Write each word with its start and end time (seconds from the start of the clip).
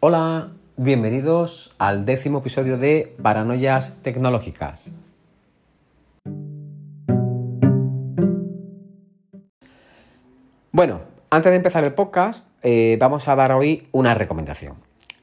Hola, 0.00 0.52
bienvenidos 0.76 1.74
al 1.76 2.04
décimo 2.04 2.38
episodio 2.38 2.78
de 2.78 3.16
Paranoias 3.20 4.00
Tecnológicas. 4.00 4.84
Bueno, 10.70 11.00
antes 11.30 11.50
de 11.50 11.56
empezar 11.56 11.82
el 11.82 11.94
podcast, 11.94 12.46
eh, 12.62 12.96
vamos 13.00 13.26
a 13.26 13.34
dar 13.34 13.50
hoy 13.50 13.88
una 13.90 14.14
recomendación. 14.14 14.74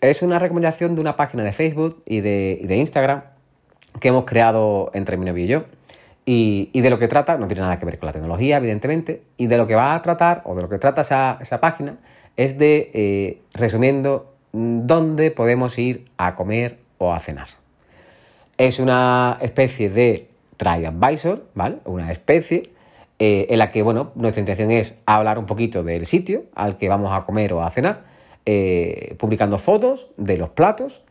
Es 0.02 0.22
una 0.22 0.40
recomendación 0.40 0.94
de 0.96 1.00
una 1.00 1.16
página 1.16 1.44
de 1.44 1.54
Facebook 1.54 2.04
y 2.06 2.20
de, 2.20 2.68
Instagram 2.70 3.24
que 4.02 4.10
hemos 4.10 4.26
creado 4.26 4.92
entre 4.94 5.16
mi 5.16 5.26
novio 5.26 5.46
y 5.46 5.48
yo. 5.48 5.64
Y, 6.26 6.82
de 6.82 6.90
lo 6.90 7.00
que 7.00 7.08
trata, 7.08 7.38
no 7.38 7.48
tiene 7.48 7.62
nada 7.62 7.80
que 7.80 7.86
ver 7.86 7.98
con 7.98 8.08
la 8.08 8.14
tecnología, 8.14 8.58
evidentemente, 8.58 9.22
y 9.38 9.48
de 9.48 9.56
lo 9.56 9.68
que 9.68 9.76
va 9.76 9.96
a 9.96 10.02
tratar, 10.02 10.42
o 10.44 10.54
de 10.54 10.64
lo 10.64 10.68
que 10.68 10.80
trata 10.80 11.00
esa, 11.00 11.38
esa 11.40 11.62
página, 11.62 11.96
es 12.36 12.58
de, 12.58 12.92
eh, 12.94 13.42
resumiendo, 13.54 14.35
dónde 14.56 15.32
podemos 15.32 15.78
ir 15.78 16.06
a 16.18 16.36
comer 16.36 16.78
o 16.98 17.14
a 17.14 17.20
cenar. 17.20 17.48
Es 18.58 18.80
una 18.80 19.38
especie 19.42 19.90
de 19.90 20.30
TripAdvisor, 20.56 21.46
¿vale? 21.54 21.78
Una 21.84 22.12
especie 22.12 22.70
eh, 23.20 23.48
en 23.50 23.60
la 23.60 23.72
que, 23.72 23.82
bueno, 23.82 24.12
nuestra 24.16 24.40
intención 24.40 24.72
es 24.72 24.98
hablar 25.06 25.40
un 25.40 25.46
poquito 25.46 25.84
del 25.84 26.06
sitio 26.06 26.46
al 26.56 26.78
que 26.78 26.88
vamos 26.88 27.12
a 27.14 27.26
comer 27.26 27.52
o 27.52 27.64
a 27.64 27.70
cenar, 27.70 28.04
eh, 28.46 29.16
publicando 29.20 29.60
fotos 29.60 30.08
de 30.16 30.38
los 30.38 30.50
platos 30.50 31.02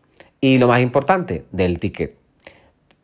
y, 0.40 0.56
lo 0.56 0.68
más 0.68 0.80
importante, 0.80 1.44
del 1.52 1.78
ticket. 1.78 2.14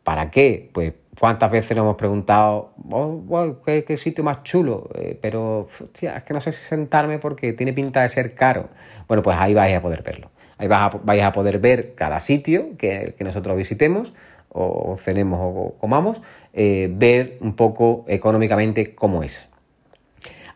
¿Para 0.03 0.31
qué? 0.31 0.69
Pues 0.73 0.93
cuántas 1.19 1.51
veces 1.51 1.75
nos 1.75 1.83
hemos 1.83 1.95
preguntado, 1.95 2.73
oh, 2.89 3.61
¿qué, 3.65 3.97
sitio 3.97 4.23
más 4.23 4.43
chulo, 4.43 4.89
eh, 4.95 5.17
pero 5.21 5.67
es 5.93 6.23
que 6.23 6.33
no 6.33 6.41
sé 6.41 6.51
si 6.51 6.63
sentarme 6.63 7.19
porque 7.19 7.53
tiene 7.53 7.73
pinta 7.73 8.01
de 8.01 8.09
ser 8.09 8.33
caro. 8.33 8.69
Bueno, 9.07 9.21
pues 9.21 9.37
ahí 9.39 9.53
vais 9.53 9.75
a 9.75 9.81
poder 9.81 10.03
verlo. 10.03 10.31
Ahí 10.57 10.67
vais 10.67 11.23
a, 11.23 11.31
poder 11.31 11.59
ver 11.59 11.95
cada 11.95 12.19
sitio 12.19 12.77
que, 12.77 13.15
nosotros 13.19 13.57
visitemos 13.57 14.13
o 14.49 14.97
cenemos 14.97 15.39
o 15.41 15.75
comamos, 15.79 16.21
eh, 16.53 16.89
ver 16.91 17.37
un 17.41 17.55
poco 17.55 18.05
económicamente 18.07 18.93
cómo 18.93 19.23
es. 19.23 19.50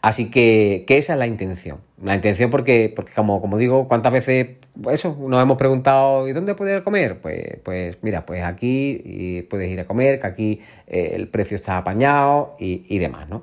Así 0.05 0.29
que, 0.29 0.85
esa 0.87 1.13
es 1.13 1.19
la 1.19 1.25
intención. 1.25 1.79
La 1.99 2.13
intención 2.13 2.51
porque, 2.51 2.93
porque 2.95 3.11
como, 3.11 3.41
como 3.41 3.57
digo, 3.57 3.87
¿cuántas 3.87 4.13
veces 4.13 4.49
eso 4.91 5.17
nos 5.19 5.41
hemos 5.41 5.57
preguntado 5.57 6.27
¿y 6.27 6.31
dónde 6.31 6.53
poder 6.53 6.83
comer? 6.83 7.19
Pues, 7.21 7.57
pues 7.63 7.97
mira, 8.03 8.23
pues 8.23 8.43
aquí 8.43 9.47
puedes 9.49 9.67
ir 9.67 9.79
a 9.79 9.85
comer, 9.85 10.19
que 10.19 10.27
aquí 10.27 10.61
eh, 10.85 11.13
el 11.15 11.27
precio 11.27 11.55
está 11.55 11.79
apañado 11.79 12.55
y, 12.59 12.85
y, 12.87 12.99
demás, 12.99 13.27
¿no? 13.29 13.41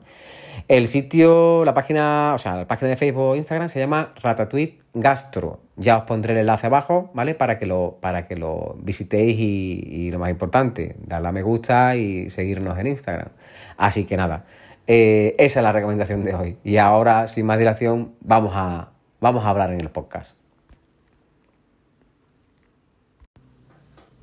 El 0.69 0.87
sitio, 0.87 1.65
la 1.65 1.75
página, 1.75 2.33
o 2.33 2.39
sea, 2.39 2.55
la 2.55 2.67
página 2.69 2.91
de 2.91 2.97
Facebook 2.97 3.25
o 3.25 3.35
Instagram 3.35 3.69
se 3.69 3.81
llama 3.81 4.15
Ratatouille 4.23 4.79
Gastro. 4.95 5.63
Ya 5.75 5.99
os 5.99 6.05
pondré 6.05 6.33
el 6.33 6.39
enlace 6.39 6.69
abajo, 6.69 7.11
¿vale? 7.13 7.35
Para 7.35 7.59
que 7.59 7.67
lo, 7.67 7.99
para 8.01 8.25
que 8.25 8.37
lo 8.37 8.77
visitéis 8.79 9.37
y, 9.37 9.85
y 9.91 10.11
lo 10.13 10.21
más 10.21 10.31
importante, 10.31 10.95
darle 11.09 11.27
a 11.27 11.33
me 11.33 11.43
gusta 11.43 11.97
y 11.97 12.31
seguirnos 12.31 12.79
en 12.79 12.87
Instagram. 12.87 13.31
Así 13.77 14.05
que 14.05 14.17
nada. 14.17 14.45
Eh, 14.87 15.35
esa 15.39 15.61
es 15.61 15.65
la 15.65 15.73
recomendación 15.73 16.25
de 16.25 16.35
hoy. 16.35 16.57
Y 16.65 16.77
ahora, 16.77 17.29
sin 17.29 17.47
más 17.47 17.59
dilación, 17.59 18.15
vamos 18.21 18.53
a, 18.55 18.91
vamos 19.21 19.45
a 19.45 19.51
hablar 19.51 19.73
en 19.73 19.81
el 19.81 19.91
podcast. 19.91 20.37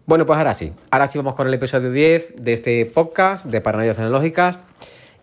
Bueno, 0.06 0.26
pues 0.26 0.38
ahora 0.38 0.54
sí. 0.56 0.74
Ahora 0.90 1.06
sí 1.06 1.20
vamos 1.20 1.36
con 1.36 1.48
el 1.48 1.54
episodio 1.54 1.92
10 1.92 2.34
de 2.38 2.54
este 2.54 2.86
podcast 2.88 3.46
de 3.46 3.62
Paranoias 3.62 3.98
Tecnológicas. 3.98 4.60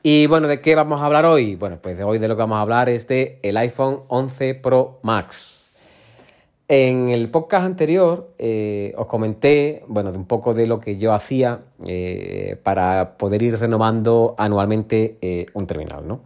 Y 0.03 0.29
bueno, 0.29 0.47
¿de 0.47 0.61
qué 0.61 0.77
vamos 0.77 1.03
a 1.03 1.07
hablar 1.07 1.25
hoy? 1.25 1.57
Bueno, 1.57 1.79
pues 1.83 1.99
de 1.99 2.05
hoy 2.05 2.19
de 2.19 2.29
lo 2.29 2.37
que 2.37 2.43
vamos 2.43 2.59
a 2.59 2.61
hablar 2.61 2.89
es 2.89 3.09
de 3.09 3.41
el 3.43 3.57
iPhone 3.57 4.03
11 4.07 4.55
Pro 4.55 5.01
Max. 5.03 5.66
En 6.69 7.11
el 7.11 7.31
podcast 7.31 7.65
anterior 7.65 8.33
eh, 8.39 8.93
os 8.97 9.07
comenté, 9.07 9.85
bueno, 9.87 10.11
un 10.11 10.25
poco 10.25 10.53
de 10.53 10.67
lo 10.67 10.81
que 10.81 10.99
yo 10.99 11.13
hacía 11.13 11.61
eh, 11.87 12.59
para 12.65 13.17
poder 13.17 13.43
ir 13.43 13.57
renovando 13.57 14.35
anualmente 14.37 15.17
eh, 15.21 15.47
un 15.55 15.69
terminal, 15.69 16.09
¿no? 16.09 16.21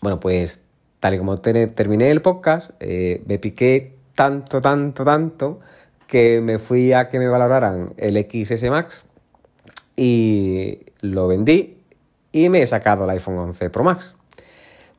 Bueno, 0.00 0.18
pues 0.18 0.64
tal 0.98 1.14
y 1.14 1.18
como 1.18 1.36
terminé 1.38 2.10
el 2.10 2.20
podcast, 2.20 2.72
me 2.80 3.38
piqué 3.38 3.94
tanto, 4.16 4.60
tanto, 4.60 5.04
tanto 5.04 5.60
que 6.08 6.40
me 6.40 6.58
fui 6.58 6.92
a 6.92 7.08
que 7.08 7.18
me 7.18 7.28
valoraran 7.28 7.94
el 7.96 8.16
XS 8.18 8.64
Max 8.70 9.04
y 9.96 10.80
lo 11.00 11.28
vendí 11.28 11.78
y 12.32 12.48
me 12.48 12.62
he 12.62 12.66
sacado 12.66 13.04
el 13.04 13.10
iPhone 13.10 13.38
11 13.38 13.70
Pro 13.70 13.84
Max. 13.84 14.16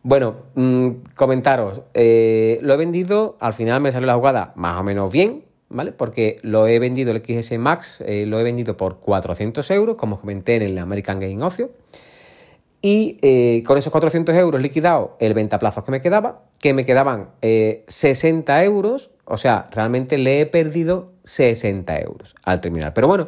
Bueno, 0.03 0.35
mm, 0.55 0.89
comentaros, 1.15 1.81
eh, 1.93 2.57
lo 2.63 2.73
he 2.73 2.77
vendido, 2.77 3.37
al 3.39 3.53
final 3.53 3.81
me 3.81 3.91
salió 3.91 4.07
la 4.07 4.15
jugada 4.15 4.51
más 4.55 4.79
o 4.79 4.83
menos 4.83 5.11
bien, 5.11 5.43
¿vale? 5.69 5.91
Porque 5.91 6.39
lo 6.41 6.65
he 6.65 6.79
vendido, 6.79 7.11
el 7.11 7.23
XS 7.23 7.59
Max, 7.59 8.03
eh, 8.07 8.25
lo 8.25 8.39
he 8.39 8.43
vendido 8.43 8.75
por 8.77 8.99
400 8.99 9.69
euros, 9.69 9.97
como 9.97 10.19
comenté 10.19 10.55
en 10.55 10.63
el 10.63 10.77
American 10.79 11.19
Game 11.19 11.43
Ocio. 11.43 11.69
Y 12.81 13.19
eh, 13.21 13.61
con 13.63 13.77
esos 13.77 13.91
400 13.91 14.33
euros 14.35 14.59
liquidado 14.59 15.15
el 15.19 15.35
ventaplazos 15.35 15.83
que 15.83 15.91
me 15.91 16.01
quedaba, 16.01 16.45
que 16.59 16.73
me 16.73 16.83
quedaban 16.83 17.29
60 17.85 18.63
euros, 18.63 19.11
o 19.25 19.37
sea, 19.37 19.65
realmente 19.71 20.17
le 20.17 20.41
he 20.41 20.45
perdido 20.47 21.11
60 21.25 21.99
euros 21.99 22.33
al 22.43 22.59
terminar. 22.59 22.95
Pero 22.95 23.07
bueno, 23.07 23.27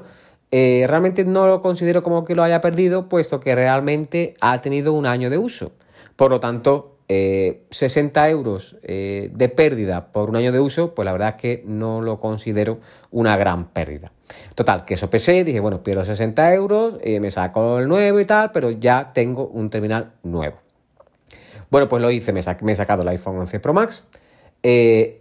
realmente 0.51 1.23
no 1.23 1.45
lo 1.45 1.62
considero 1.62 2.01
como 2.01 2.25
que 2.25 2.33
lo 2.33 2.41
haya 2.41 2.62
perdido, 2.62 3.09
puesto 3.09 3.39
que 3.39 3.53
realmente 3.53 4.33
ha 4.41 4.59
tenido 4.62 4.94
un 4.94 5.06
año 5.06 5.29
de 5.29 5.38
uso. 5.38 5.72
Por 6.16 6.31
lo 6.31 6.40
tanto, 6.40 6.94
60 7.07 8.28
eh, 8.28 8.31
euros 8.31 8.78
eh, 8.81 9.29
de 9.34 9.50
pérdida 9.50 10.12
por 10.12 10.29
un 10.29 10.35
año 10.35 10.51
de 10.51 10.59
uso, 10.59 10.94
pues 10.96 11.06
la 11.06 11.12
verdad 11.12 11.29
es 11.29 11.35
que 11.35 11.63
no 11.66 12.01
lo 12.01 12.19
considero 12.19 12.79
una 13.12 13.35
gran 13.38 13.68
pérdida. 13.68 14.12
Total, 14.56 14.85
que 14.85 14.96
eso 14.96 15.09
pesé, 15.09 15.44
dije, 15.44 15.59
bueno, 15.59 15.84
pierdo 15.84 16.06
60 16.06 16.53
euros, 16.53 16.96
eh, 17.01 17.19
me 17.19 17.29
saco 17.29 17.79
el 17.79 17.88
nuevo 17.88 18.19
y 18.19 18.25
tal, 18.25 18.51
pero 18.51 18.72
ya 18.72 19.12
tengo 19.13 19.47
un 19.47 19.69
terminal 19.69 20.13
nuevo. 20.24 20.57
Bueno, 21.69 21.90
pues 21.90 22.01
lo 22.01 22.09
hice, 22.09 22.31
me, 22.34 22.40
he 22.40 22.75
sacado 22.75 23.01
el 23.01 23.07
iPhone 23.09 23.38
11 23.38 23.59
Pro 23.59 23.74
Max. 23.74 24.06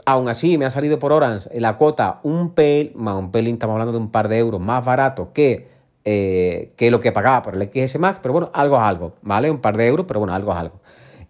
aún 0.07 0.29
así, 0.29 0.59
me 0.59 0.67
ha 0.67 0.71
salido 0.71 0.99
por 0.99 1.13
Orange 1.13 1.49
la 1.61 1.77
cuota 1.77 2.21
un 2.23 2.55
pelín, 2.55 2.93
un 2.97 3.33
pelín, 3.33 3.55
estamos 3.55 3.75
hablando 3.75 3.93
de 3.93 3.99
un 3.99 4.11
par 4.11 4.29
de 4.29 4.39
euros 4.39 4.61
más 4.61 4.85
barato 4.85 5.33
que 5.33 5.72
eh, 6.05 6.73
que 6.77 6.91
lo 6.91 7.01
que 7.01 7.13
pagaba 7.13 7.43
por 7.43 7.55
el 7.55 7.71
XS 7.71 7.99
Max, 8.01 8.19
pero 8.21 8.33
bueno, 8.33 8.51
algo 8.53 8.77
es 8.77 8.83
algo, 8.83 9.15
¿vale? 9.23 9.51
Un 9.51 9.61
par 9.61 9.77
de 9.77 9.87
euros, 9.87 10.07
pero 10.07 10.19
bueno, 10.19 10.35
algo 10.35 10.53
es 10.53 10.59
algo. 10.59 10.81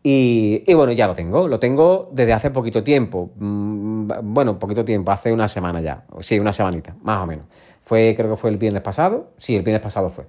Y, 0.04 0.64
bueno, 0.74 0.92
ya 0.92 1.06
lo 1.06 1.14
tengo, 1.14 1.46
lo 1.46 1.60
tengo 1.60 2.08
desde 2.12 2.32
hace 2.32 2.50
poquito 2.50 2.82
tiempo, 2.82 3.30
mm, 3.36 4.10
bueno, 4.22 4.58
poquito 4.58 4.84
tiempo, 4.84 5.12
hace 5.12 5.32
una 5.32 5.46
semana 5.46 5.80
ya, 5.80 6.04
sí, 6.20 6.40
una 6.40 6.52
semanita, 6.52 6.96
más 7.02 7.22
o 7.22 7.26
menos. 7.26 7.46
Fue, 7.82 8.14
creo 8.16 8.30
que 8.30 8.36
fue 8.36 8.50
el 8.50 8.56
viernes 8.56 8.82
pasado, 8.82 9.30
sí, 9.36 9.54
el 9.54 9.62
viernes 9.62 9.82
pasado 9.82 10.08
fue. 10.08 10.24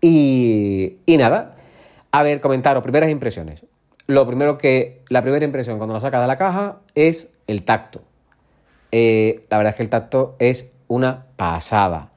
Y, 0.00 0.98
nada, 1.18 1.56
a 2.10 2.22
ver, 2.22 2.40
comentaros, 2.40 2.82
primeras 2.82 3.10
impresiones. 3.10 3.66
Lo 4.06 4.26
primero 4.26 4.58
que, 4.58 5.02
la 5.08 5.22
primera 5.22 5.44
impresión 5.44 5.78
cuando 5.78 5.94
lo 5.94 6.00
sacas 6.00 6.22
de 6.22 6.28
la 6.28 6.36
caja 6.36 6.78
es 6.94 7.34
el 7.46 7.64
tacto. 7.64 8.02
Eh, 8.92 9.44
la 9.50 9.58
verdad 9.58 9.70
es 9.70 9.76
que 9.76 9.82
el 9.82 9.90
tacto 9.90 10.36
es 10.38 10.70
una 10.88 11.26
pasada 11.36 12.11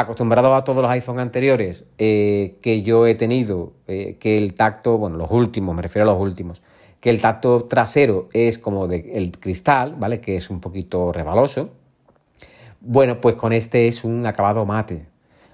acostumbrado 0.00 0.54
a 0.54 0.64
todos 0.64 0.82
los 0.82 0.90
iPhone 0.90 1.18
anteriores 1.18 1.84
eh, 1.98 2.56
que 2.62 2.82
yo 2.82 3.06
he 3.06 3.14
tenido, 3.14 3.72
eh, 3.86 4.16
que 4.18 4.38
el 4.38 4.54
tacto, 4.54 4.98
bueno, 4.98 5.16
los 5.16 5.30
últimos, 5.30 5.74
me 5.74 5.82
refiero 5.82 6.08
a 6.08 6.12
los 6.12 6.20
últimos, 6.20 6.62
que 7.00 7.10
el 7.10 7.20
tacto 7.20 7.64
trasero 7.64 8.28
es 8.32 8.58
como 8.58 8.88
de, 8.88 9.12
el 9.14 9.32
cristal, 9.32 9.94
¿vale? 9.98 10.20
Que 10.20 10.36
es 10.36 10.50
un 10.50 10.60
poquito 10.60 11.12
rebaloso. 11.12 11.70
Bueno, 12.80 13.20
pues 13.20 13.36
con 13.36 13.52
este 13.52 13.88
es 13.88 14.04
un 14.04 14.26
acabado 14.26 14.64
mate. 14.66 15.06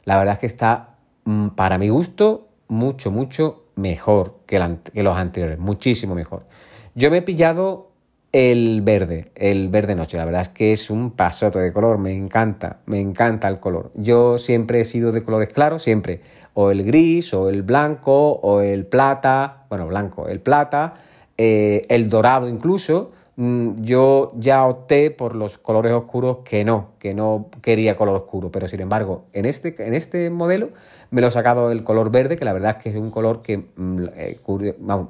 La 0.04 0.18
verdad 0.18 0.34
es 0.34 0.38
que 0.38 0.46
está, 0.46 0.96
mm, 1.24 1.48
para 1.50 1.78
mi 1.78 1.88
gusto, 1.88 2.48
mucho, 2.68 3.10
mucho 3.10 3.64
mejor 3.76 4.38
que, 4.46 4.58
que 4.92 5.02
los 5.02 5.16
anteriores, 5.16 5.58
muchísimo 5.58 6.14
mejor. 6.14 6.46
Yo 6.94 7.10
me 7.10 7.18
he 7.18 7.22
pillado 7.22 7.91
el 8.32 8.80
verde, 8.80 9.30
el 9.34 9.68
verde 9.68 9.94
noche. 9.94 10.16
La 10.16 10.24
verdad 10.24 10.40
es 10.40 10.48
que 10.48 10.72
es 10.72 10.88
un 10.90 11.10
pasote 11.12 11.58
de 11.58 11.72
color, 11.72 11.98
me 11.98 12.14
encanta, 12.14 12.78
me 12.86 12.98
encanta 12.98 13.46
el 13.46 13.60
color. 13.60 13.92
Yo 13.94 14.38
siempre 14.38 14.80
he 14.80 14.84
sido 14.86 15.12
de 15.12 15.22
colores 15.22 15.52
claros, 15.52 15.82
siempre. 15.82 16.20
O 16.54 16.70
el 16.70 16.82
gris, 16.84 17.32
o 17.34 17.48
el 17.50 17.62
blanco, 17.62 18.32
o 18.32 18.60
el 18.60 18.86
plata, 18.86 19.66
bueno, 19.68 19.86
blanco, 19.86 20.28
el 20.28 20.40
plata, 20.40 20.94
eh, 21.36 21.86
el 21.88 22.08
dorado 22.08 22.48
incluso. 22.48 23.12
Mm, 23.36 23.82
yo 23.82 24.32
ya 24.36 24.66
opté 24.66 25.10
por 25.10 25.34
los 25.34 25.56
colores 25.58 25.92
oscuros 25.92 26.38
que 26.44 26.64
no, 26.64 26.90
que 26.98 27.14
no 27.14 27.48
quería 27.62 27.96
color 27.96 28.16
oscuro, 28.16 28.50
pero 28.50 28.68
sin 28.68 28.80
embargo, 28.80 29.24
en 29.32 29.46
este, 29.46 29.74
en 29.86 29.94
este 29.94 30.28
modelo 30.28 30.70
me 31.10 31.22
lo 31.22 31.28
he 31.28 31.30
sacado 31.30 31.70
el 31.70 31.82
color 31.82 32.10
verde, 32.10 32.36
que 32.36 32.44
la 32.44 32.52
verdad 32.52 32.76
es 32.76 32.82
que 32.82 32.90
es 32.90 32.96
un 32.96 33.10
color 33.10 33.42
que 33.42 33.58
mm, 33.58 34.04
eh, 34.16 34.40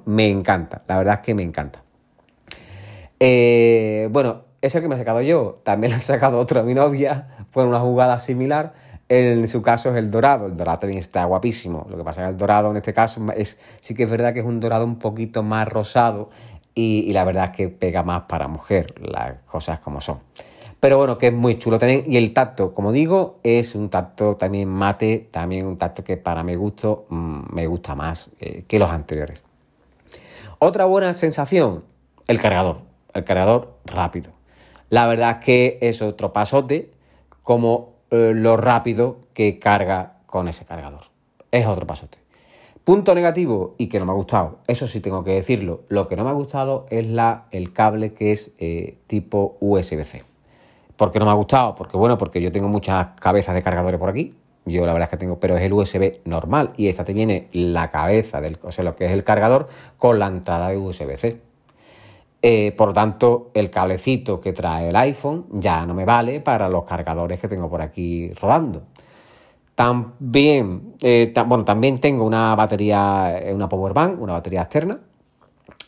me 0.06 0.28
encanta, 0.28 0.82
la 0.88 0.98
verdad 0.98 1.14
es 1.14 1.20
que 1.20 1.34
me 1.34 1.42
encanta. 1.42 1.82
Eh, 3.24 4.08
bueno, 4.10 4.42
ese 4.62 4.82
que 4.82 4.88
me 4.88 4.96
he 4.96 4.98
sacado 4.98 5.20
yo, 5.20 5.60
también 5.62 5.92
lo 5.92 5.98
he 5.98 6.00
sacado 6.00 6.40
otro 6.40 6.58
a 6.58 6.64
mi 6.64 6.74
novia, 6.74 7.28
fue 7.50 7.64
una 7.64 7.78
jugada 7.78 8.18
similar. 8.18 8.72
En 9.08 9.46
su 9.46 9.62
caso 9.62 9.90
es 9.90 9.96
el 9.96 10.10
dorado. 10.10 10.46
El 10.46 10.56
dorado 10.56 10.80
también 10.80 10.98
está 10.98 11.24
guapísimo. 11.24 11.86
Lo 11.88 11.96
que 11.96 12.02
pasa 12.02 12.22
es 12.22 12.26
que 12.26 12.30
el 12.32 12.36
dorado 12.36 12.72
en 12.72 12.78
este 12.78 12.92
caso 12.92 13.24
es, 13.36 13.60
sí 13.80 13.94
que 13.94 14.04
es 14.04 14.10
verdad 14.10 14.32
que 14.34 14.40
es 14.40 14.44
un 14.44 14.58
dorado 14.58 14.84
un 14.84 14.98
poquito 14.98 15.44
más 15.44 15.68
rosado 15.68 16.30
y, 16.74 17.12
la 17.12 17.22
verdad 17.22 17.50
es 17.50 17.56
que 17.56 17.68
pega 17.68 18.02
más 18.02 18.22
para 18.22 18.48
mujer, 18.48 18.86
las 19.00 19.34
cosas 19.46 19.78
como 19.78 20.00
son. 20.00 20.18
Pero 20.80 20.98
bueno, 20.98 21.16
que 21.16 21.28
es 21.28 21.32
muy 21.32 21.60
chulo 21.60 21.78
también. 21.78 22.02
Y 22.08 22.16
el 22.16 22.32
tacto, 22.32 22.74
como 22.74 22.90
digo, 22.90 23.38
es 23.44 23.76
un 23.76 23.88
tacto 23.88 24.34
también 24.34 24.68
mate, 24.68 25.28
también 25.30 25.66
un 25.66 25.78
tacto 25.78 26.02
que 26.02 26.16
para 26.16 26.42
mi 26.42 26.56
gusto 26.56 27.06
mm, 27.08 27.54
me 27.54 27.68
gusta 27.68 27.94
más 27.94 28.30
eh, 28.40 28.64
que 28.66 28.80
los 28.80 28.90
anteriores. 28.90 29.44
Otra 30.58 30.86
buena 30.86 31.14
sensación, 31.14 31.84
el 32.26 32.40
cargador. 32.40 32.91
El 33.14 33.24
cargador 33.24 33.78
rápido. 33.84 34.32
La 34.88 35.06
verdad 35.06 35.38
es 35.38 35.44
que 35.44 35.78
es 35.80 36.02
otro 36.02 36.32
pasote 36.32 36.90
como 37.42 37.94
eh, 38.10 38.32
lo 38.34 38.56
rápido 38.56 39.20
que 39.32 39.58
carga 39.58 40.18
con 40.26 40.48
ese 40.48 40.64
cargador. 40.64 41.04
Es 41.50 41.66
otro 41.66 41.86
pasote. 41.86 42.18
Punto 42.84 43.14
negativo 43.14 43.76
y 43.78 43.86
que 43.86 44.00
no 44.00 44.06
me 44.06 44.12
ha 44.12 44.14
gustado, 44.16 44.58
eso 44.66 44.88
sí 44.88 45.00
tengo 45.00 45.22
que 45.22 45.30
decirlo. 45.30 45.82
Lo 45.88 46.08
que 46.08 46.16
no 46.16 46.24
me 46.24 46.30
ha 46.30 46.34
gustado 46.34 46.86
es 46.90 47.06
la, 47.06 47.46
el 47.52 47.72
cable 47.72 48.12
que 48.12 48.32
es 48.32 48.52
eh, 48.58 48.98
tipo 49.06 49.56
USB-C. 49.60 50.24
¿Por 50.96 51.12
qué 51.12 51.20
no 51.20 51.26
me 51.26 51.30
ha 51.30 51.34
gustado? 51.34 51.74
Porque 51.76 51.96
bueno, 51.96 52.18
porque 52.18 52.42
yo 52.42 52.50
tengo 52.50 52.68
muchas 52.68 53.08
cabezas 53.20 53.54
de 53.54 53.62
cargadores 53.62 54.00
por 54.00 54.08
aquí. 54.08 54.34
Yo 54.64 54.84
la 54.84 54.92
verdad 54.92 55.06
es 55.06 55.10
que 55.10 55.16
tengo, 55.16 55.38
pero 55.38 55.56
es 55.56 55.64
el 55.64 55.72
USB 55.72 56.20
normal 56.24 56.72
y 56.76 56.88
esta 56.88 57.04
te 57.04 57.12
viene 57.12 57.48
la 57.52 57.90
cabeza 57.90 58.40
del, 58.40 58.58
o 58.62 58.72
sea, 58.72 58.84
lo 58.84 58.94
que 58.94 59.06
es 59.06 59.12
el 59.12 59.24
cargador 59.24 59.68
con 59.96 60.18
la 60.18 60.26
entrada 60.26 60.68
de 60.68 60.76
USB-C. 60.76 61.40
Eh, 62.44 62.74
por 62.76 62.92
tanto, 62.92 63.52
el 63.54 63.70
cablecito 63.70 64.40
que 64.40 64.52
trae 64.52 64.88
el 64.88 64.96
iPhone 64.96 65.46
ya 65.52 65.86
no 65.86 65.94
me 65.94 66.04
vale 66.04 66.40
para 66.40 66.68
los 66.68 66.82
cargadores 66.82 67.38
que 67.38 67.46
tengo 67.46 67.70
por 67.70 67.80
aquí 67.80 68.32
rodando. 68.34 68.82
También, 69.76 70.94
eh, 71.02 71.32
bueno, 71.46 71.64
también 71.64 72.00
tengo 72.00 72.26
una 72.26 72.56
batería, 72.56 73.38
eh, 73.38 73.54
una 73.54 73.68
power 73.68 73.94
bank, 73.94 74.20
una 74.20 74.32
batería 74.34 74.62
externa, 74.62 74.98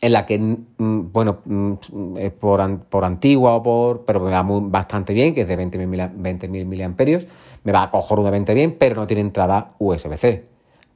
en 0.01 0.13
la 0.13 0.25
que, 0.27 0.39
mm, 0.39 1.13
bueno, 1.13 1.39
mm, 1.45 2.17
es 2.19 2.33
por, 2.33 2.79
por, 2.89 3.05
antigua 3.05 3.55
o 3.57 3.63
por, 3.63 4.05
pero 4.05 4.21
me 4.21 4.31
va 4.31 4.43
bastante 4.45 5.13
bien, 5.13 5.35
que 5.35 5.43
es 5.43 5.49
de 5.49 5.57
20.000 5.57 6.13
20 6.15 6.49
miliamperios, 6.49 7.27
me 7.65 7.73
va 7.73 7.91
cojonudamente 7.91 8.55
bien, 8.55 8.77
pero 8.79 8.97
no 8.97 9.07
tiene 9.07 9.23
entrada 9.23 9.69
USB-C. 9.79 10.45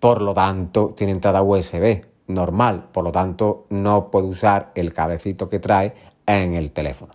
Por 0.01 0.23
lo 0.23 0.35
tanto, 0.35 0.95
tiene 0.97 1.13
entrada 1.13 1.43
USB 1.43 2.03
normal, 2.29 2.89
por 2.93 3.05
lo 3.05 3.13
tanto, 3.13 3.67
no 3.71 4.11
puedo 4.11 4.27
usar 4.27 4.71
el 4.75 4.93
cablecito 4.93 5.49
que 5.49 5.59
trae 5.59 5.95
en 6.27 6.55
el 6.55 6.71
teléfono. 6.71 7.15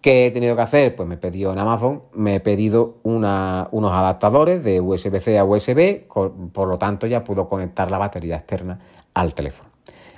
¿Qué 0.00 0.26
he 0.26 0.30
tenido 0.30 0.54
que 0.54 0.62
hacer? 0.62 0.94
Pues 0.94 1.08
me 1.08 1.16
he 1.16 1.18
pedido 1.18 1.52
en 1.52 1.58
Amazon, 1.58 2.02
me 2.14 2.36
he 2.36 2.40
pedido 2.40 2.96
unos 3.02 3.92
adaptadores 3.92 4.62
de 4.62 4.80
USB-C 4.80 5.38
a 5.38 5.44
USB, 5.44 6.06
por 6.06 6.68
lo 6.68 6.78
tanto 6.78 7.06
ya 7.06 7.24
puedo 7.24 7.48
conectar 7.48 7.90
la 7.90 7.98
batería 7.98 8.36
externa 8.36 8.78
al 9.14 9.34
teléfono. 9.34 9.70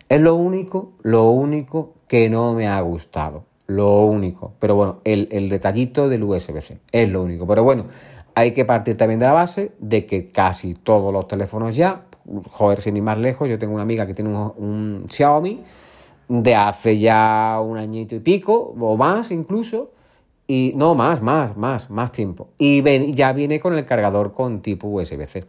Es 0.08 0.20
lo 0.20 0.34
único, 0.34 0.92
lo 1.02 1.30
único 1.30 1.94
que 2.08 2.28
no 2.28 2.52
me 2.52 2.66
ha 2.66 2.80
gustado. 2.80 3.44
Lo 3.68 4.00
único. 4.00 4.54
Pero 4.58 4.74
bueno, 4.74 4.98
el, 5.04 5.28
el 5.30 5.48
detallito 5.48 6.08
del 6.08 6.24
USB-C 6.24 6.80
es 6.90 7.08
lo 7.08 7.22
único. 7.22 7.46
Pero 7.46 7.62
bueno, 7.62 7.86
hay 8.34 8.50
que 8.50 8.64
partir 8.64 8.96
también 8.96 9.20
de 9.20 9.26
la 9.26 9.32
base 9.32 9.72
de 9.78 10.06
que 10.06 10.32
casi 10.32 10.74
todos 10.74 11.12
los 11.12 11.28
teléfonos 11.28 11.76
ya, 11.76 12.06
joder, 12.50 12.80
sin 12.80 12.96
ir 12.96 13.02
más 13.02 13.18
lejos, 13.18 13.48
yo 13.48 13.58
tengo 13.58 13.74
una 13.74 13.82
amiga 13.82 14.06
que 14.06 14.14
tiene 14.14 14.30
un 14.30 15.06
Xiaomi 15.08 15.62
de 16.30 16.54
hace 16.54 16.96
ya 16.96 17.60
un 17.60 17.76
añito 17.76 18.14
y 18.14 18.20
pico, 18.20 18.74
o 18.78 18.96
más 18.96 19.32
incluso, 19.32 19.90
y 20.46 20.72
no, 20.76 20.94
más, 20.94 21.20
más, 21.22 21.56
más, 21.56 21.90
más 21.90 22.12
tiempo. 22.12 22.50
Y 22.56 22.82
ya 23.14 23.32
viene 23.32 23.58
con 23.58 23.74
el 23.74 23.84
cargador 23.84 24.32
con 24.32 24.62
tipo 24.62 24.86
USB-C. 24.86 25.44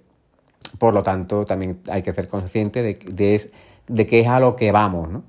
Por 0.79 0.95
lo 0.95 1.03
tanto, 1.03 1.45
también 1.45 1.81
hay 1.87 2.01
que 2.01 2.11
ser 2.13 2.27
consciente 2.27 2.81
de, 2.81 2.93
de, 2.93 3.51
de 3.87 4.07
qué 4.07 4.21
es 4.21 4.27
a 4.27 4.39
lo 4.39 4.55
que 4.55 4.71
vamos, 4.71 5.09
¿no? 5.09 5.23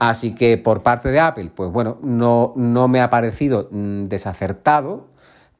Así 0.00 0.34
que 0.34 0.58
por 0.58 0.82
parte 0.82 1.10
de 1.10 1.20
Apple, 1.20 1.50
pues 1.54 1.70
bueno, 1.70 1.98
no, 2.02 2.52
no 2.56 2.88
me 2.88 3.00
ha 3.00 3.08
parecido 3.08 3.68
mm, 3.70 4.04
desacertado, 4.04 5.06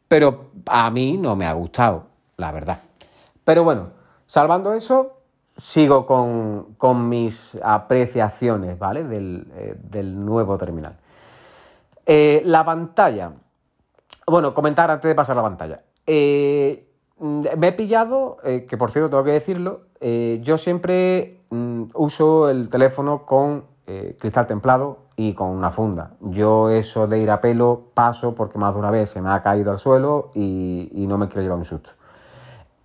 pero 0.08 0.50
a 0.66 0.90
mí 0.90 1.18
no 1.18 1.36
me 1.36 1.46
ha 1.46 1.52
gustado, 1.52 2.06
la 2.36 2.50
verdad. 2.50 2.80
Pero 3.44 3.62
bueno, 3.62 3.90
salvando 4.26 4.74
eso, 4.74 5.15
sigo 5.56 6.06
con, 6.06 7.08
mis 7.08 7.58
apreciaciones, 7.62 8.78
¿vale? 8.78 9.04
Del, 9.04 9.46
eh, 9.54 10.02
nuevo 10.02 10.58
terminal. 10.58 10.96
Eh, 12.04 12.42
la 12.44 12.64
pantalla. 12.64 13.32
Bueno, 14.26 14.54
comentar 14.54 14.90
antes 14.90 15.08
de 15.08 15.14
pasar 15.14 15.36
la 15.36 15.42
pantalla. 15.42 15.82
Eh, 16.06 16.88
me 17.18 17.68
he 17.68 17.72
pillado, 17.72 18.36
que 18.42 18.76
por 18.76 18.90
cierto 18.90 19.08
tengo 19.08 19.24
que 19.24 19.30
decirlo, 19.30 19.86
yo 20.00 20.58
siempre 20.58 21.40
mm, 21.48 21.84
uso 21.94 22.50
el 22.50 22.68
teléfono 22.68 23.24
con 23.24 23.64
cristal 24.18 24.46
templado 24.46 24.98
y 25.16 25.32
con 25.32 25.48
una 25.48 25.70
funda. 25.70 26.10
Yo 26.20 26.68
eso 26.68 27.06
de 27.06 27.20
ir 27.20 27.30
a 27.30 27.40
pelo 27.40 27.84
paso 27.94 28.34
porque 28.34 28.58
más 28.58 28.74
de 28.74 28.80
una 28.80 28.90
vez 28.90 29.08
se 29.08 29.22
me 29.22 29.30
ha 29.30 29.40
caído 29.40 29.70
al 29.70 29.78
suelo 29.78 30.30
y, 30.34 30.90
y 30.92 31.06
no 31.06 31.16
me 31.16 31.28
quiero 31.28 31.40
llevar 31.40 31.56
un 31.58 31.64
susto. 31.64 31.92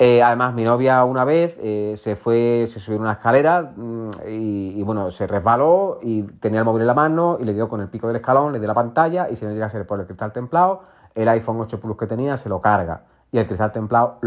Eh, 0.03 0.23
además, 0.23 0.55
mi 0.55 0.63
novia 0.63 1.03
una 1.03 1.23
vez 1.23 1.55
eh, 1.61 1.93
se 1.95 2.15
fue, 2.15 2.67
se 2.67 2.79
subió 2.79 2.99
una 2.99 3.11
escalera 3.11 3.71
mm, 3.75 4.09
y, 4.29 4.81
bueno, 4.81 5.11
se 5.11 5.27
resbaló 5.27 5.99
y 6.01 6.23
tenía 6.23 6.57
el 6.57 6.65
móvil 6.65 6.81
en 6.81 6.87
la 6.87 6.95
mano 6.95 7.37
y 7.39 7.43
le 7.43 7.53
dio 7.53 7.69
con 7.69 7.81
el 7.81 7.87
pico 7.87 8.07
del 8.07 8.15
escalón, 8.15 8.51
le 8.51 8.57
dio 8.57 8.67
la 8.67 8.73
pantalla 8.73 9.29
y 9.29 9.35
si 9.35 9.45
no 9.45 9.51
llega 9.51 9.67
a 9.67 9.69
ser 9.69 9.85
por 9.85 9.99
el 9.99 10.07
cristal 10.07 10.31
templado, 10.31 10.81
el 11.13 11.29
iPhone 11.29 11.61
8 11.61 11.79
Plus 11.79 11.97
que 11.97 12.07
tenía 12.07 12.35
se 12.35 12.49
lo 12.49 12.59
carga 12.59 13.03
y 13.31 13.37
el 13.37 13.45
cristal 13.45 13.71
templado 13.71 14.17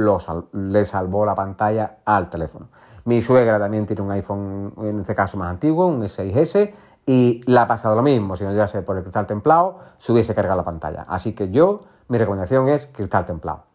le 0.53 0.85
salvó 0.85 1.27
la 1.27 1.35
pantalla 1.35 1.97
al 2.05 2.31
teléfono. 2.31 2.69
Mi 3.07 3.21
suegra 3.21 3.59
también 3.59 3.85
tiene 3.85 4.03
un 4.03 4.13
iPhone, 4.13 4.75
en 4.79 5.01
este 5.01 5.17
caso 5.17 5.37
más 5.39 5.51
antiguo, 5.51 5.89
un 5.89 6.03
S6S, 6.03 6.73
y 7.05 7.41
le 7.47 7.59
ha 7.59 7.67
pasado 7.67 7.97
lo 7.97 8.03
mismo. 8.05 8.37
Si 8.37 8.45
no 8.45 8.53
llega 8.53 8.63
a 8.63 8.69
ser 8.69 8.85
por 8.85 8.97
el 8.97 9.03
cristal 9.03 9.27
templado, 9.27 9.81
se 9.99 10.13
hubiese 10.13 10.37
cargado 10.37 10.57
la 10.57 10.65
pantalla. 10.65 11.05
Así 11.09 11.35
que 11.35 11.51
yo, 11.51 11.81
mi 12.07 12.17
recomendación 12.17 12.69
es 12.69 12.87
cristal 12.87 13.25
templado. 13.25 13.74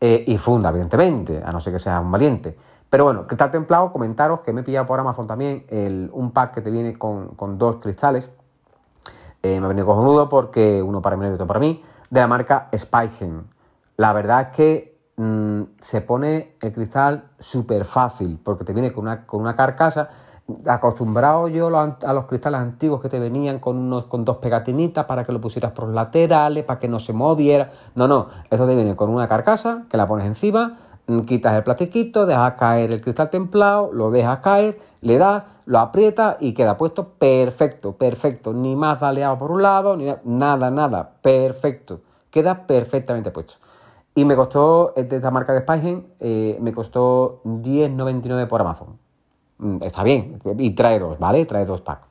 Eh, 0.00 0.24
y 0.26 0.36
funda, 0.36 0.68
evidentemente, 0.68 1.42
a 1.44 1.50
no 1.50 1.60
ser 1.60 1.72
que 1.72 1.78
sea 1.78 2.00
un 2.00 2.10
valiente. 2.10 2.56
Pero 2.88 3.04
bueno, 3.04 3.26
cristal 3.26 3.50
templado, 3.50 3.92
comentaros 3.92 4.40
que 4.40 4.52
me 4.52 4.60
he 4.60 4.64
pillado 4.64 4.86
por 4.86 5.00
Amazon 5.00 5.26
también 5.26 5.66
un 6.12 6.30
pack 6.30 6.54
que 6.54 6.60
te 6.60 6.70
viene 6.70 6.96
con, 6.96 7.58
dos 7.58 7.76
cristales. 7.76 8.32
Eh, 9.42 9.58
me 9.60 9.66
ha 9.66 9.68
venido 9.68 9.86
cojonudo 9.86 10.28
porque 10.28 10.82
uno 10.82 11.02
para 11.02 11.16
mí 11.16 11.26
y 11.26 11.30
otro 11.30 11.46
para 11.46 11.60
mí, 11.60 11.82
de 12.10 12.20
la 12.20 12.26
marca 12.26 12.68
Speichen. 12.76 13.44
La 13.96 14.12
verdad 14.12 14.42
es 14.42 14.56
que 14.56 14.98
mm, 15.16 15.62
se 15.80 16.00
pone 16.02 16.56
el 16.60 16.72
cristal 16.72 17.30
súper 17.38 17.84
fácil 17.84 18.38
porque 18.42 18.64
te 18.64 18.72
viene 18.72 18.92
con 18.92 19.04
una, 19.04 19.26
con 19.26 19.40
una 19.40 19.56
carcasa 19.56 20.10
acostumbrado 20.66 21.48
yo 21.48 21.68
a 21.76 22.12
los 22.12 22.26
cristales 22.26 22.60
antiguos 22.60 23.00
que 23.00 23.08
te 23.08 23.18
venían 23.18 23.58
con 23.58 23.76
unos 23.76 24.04
con 24.04 24.24
dos 24.24 24.36
pegatinitas 24.36 25.04
para 25.04 25.24
que 25.24 25.32
lo 25.32 25.40
pusieras 25.40 25.72
por 25.72 25.86
los 25.86 25.94
laterales, 25.94 26.64
para 26.64 26.78
que 26.78 26.88
no 26.88 27.00
se 27.00 27.12
moviera. 27.12 27.72
No, 27.94 28.06
no, 28.06 28.28
eso 28.50 28.66
te 28.66 28.74
viene 28.74 28.94
con 28.94 29.10
una 29.10 29.26
carcasa 29.26 29.84
que 29.90 29.96
la 29.96 30.06
pones 30.06 30.26
encima, 30.26 30.78
mm, 31.06 31.20
quitas 31.20 31.54
el 31.54 31.64
plastiquito, 31.64 32.26
dejas 32.26 32.54
caer 32.54 32.92
el 32.92 33.00
cristal 33.00 33.30
templado, 33.30 33.90
lo 33.92 34.10
dejas 34.10 34.38
caer, 34.38 34.78
le 35.00 35.18
das, 35.18 35.44
lo 35.66 35.80
aprietas 35.80 36.36
y 36.40 36.54
queda 36.54 36.76
puesto 36.76 37.08
perfecto, 37.18 37.96
perfecto. 37.96 38.52
Ni 38.52 38.76
más 38.76 39.00
daleado 39.00 39.38
por 39.38 39.50
un 39.50 39.62
lado, 39.62 39.96
ni 39.96 40.12
nada, 40.24 40.70
nada, 40.70 41.10
perfecto. 41.22 42.00
Queda 42.30 42.66
perfectamente 42.66 43.30
puesto. 43.30 43.54
Y 44.14 44.24
me 44.24 44.36
costó, 44.36 44.94
de 44.96 45.16
esta 45.16 45.30
marca 45.30 45.52
de 45.52 45.60
Spygen, 45.60 46.06
eh, 46.20 46.56
me 46.60 46.72
costó 46.72 47.40
10,99 47.44 48.46
por 48.46 48.60
Amazon. 48.60 49.05
Mm, 49.58 49.82
está 49.82 50.02
bien. 50.02 50.40
Y 50.58 50.70
trae 50.70 50.98
dos, 50.98 51.18
¿vale? 51.18 51.44
Trae 51.46 51.64
dos 51.64 51.80
packs. 51.80 52.06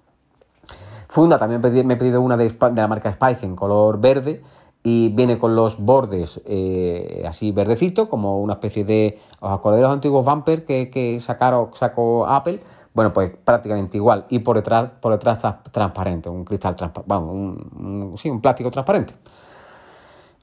Funda, 1.08 1.38
también 1.38 1.62
me 1.88 1.94
he 1.94 1.98
pedido 1.98 2.22
una 2.22 2.36
de, 2.36 2.54
la 2.76 2.88
marca 2.88 3.10
Spike 3.10 3.46
en 3.46 3.56
color 3.56 4.02
verde 4.02 4.42
y 4.84 5.10
viene 5.10 5.40
con 5.40 5.56
los 5.56 5.80
bordes 5.80 6.42
eh, 6.46 7.24
así 7.28 7.52
verdecito, 7.52 8.10
como 8.10 8.40
una 8.40 8.54
especie 8.54 8.84
de. 8.84 9.20
¿Os 9.40 9.52
acordáis 9.52 9.82
de 9.82 9.88
los 9.88 9.94
antiguos 9.94 10.26
bumper 10.26 10.66
que, 10.66 10.90
que 10.90 11.20
sacaron, 11.20 11.70
sacó 11.74 12.28
Apple? 12.28 12.62
Bueno, 12.94 13.12
pues 13.12 13.32
prácticamente 13.44 13.98
igual. 13.98 14.26
Y 14.30 14.40
por 14.40 14.56
detrás, 14.56 14.90
por 15.02 15.12
detrás 15.12 15.38
está 15.38 15.62
transparente, 15.72 16.30
un 16.30 16.46
cristal 16.46 16.76
transparente, 16.76 17.10
vamos, 17.14 17.34
un, 17.34 18.16
sí, 18.18 18.30
un 18.30 18.42
plástico 18.42 18.72
transparente. 18.72 19.14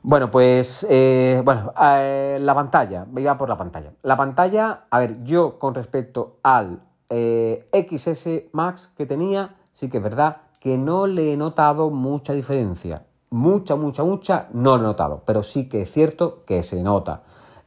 Bueno, 0.02 0.30
pues, 0.30 0.84
eh, 0.90 1.40
bueno, 1.44 1.72
eh, 1.80 2.38
la 2.40 2.54
pantalla, 2.54 3.06
me 3.10 3.20
iba 3.20 3.38
por 3.38 3.48
la 3.48 3.56
pantalla. 3.56 3.92
La 4.02 4.16
pantalla, 4.16 4.84
a 4.90 4.98
ver, 4.98 5.22
yo 5.22 5.58
con 5.58 5.74
respecto 5.74 6.38
al 6.42 6.80
eh, 7.14 7.68
XS 7.72 8.52
Max 8.52 8.90
que 8.96 9.04
tenía, 9.04 9.54
sí 9.72 9.90
que 9.90 9.98
es 9.98 10.02
verdad 10.02 10.38
que 10.60 10.78
no 10.78 11.06
le 11.06 11.32
he 11.32 11.36
notado 11.36 11.90
mucha 11.90 12.32
diferencia. 12.32 13.04
Mucha, 13.30 13.76
mucha, 13.76 14.02
mucha, 14.02 14.48
no 14.52 14.76
lo 14.76 14.84
he 14.84 14.86
notado, 14.86 15.22
pero 15.26 15.42
sí 15.42 15.68
que 15.68 15.82
es 15.82 15.90
cierto 15.90 16.44
que 16.46 16.62
se 16.62 16.82
nota. 16.82 17.22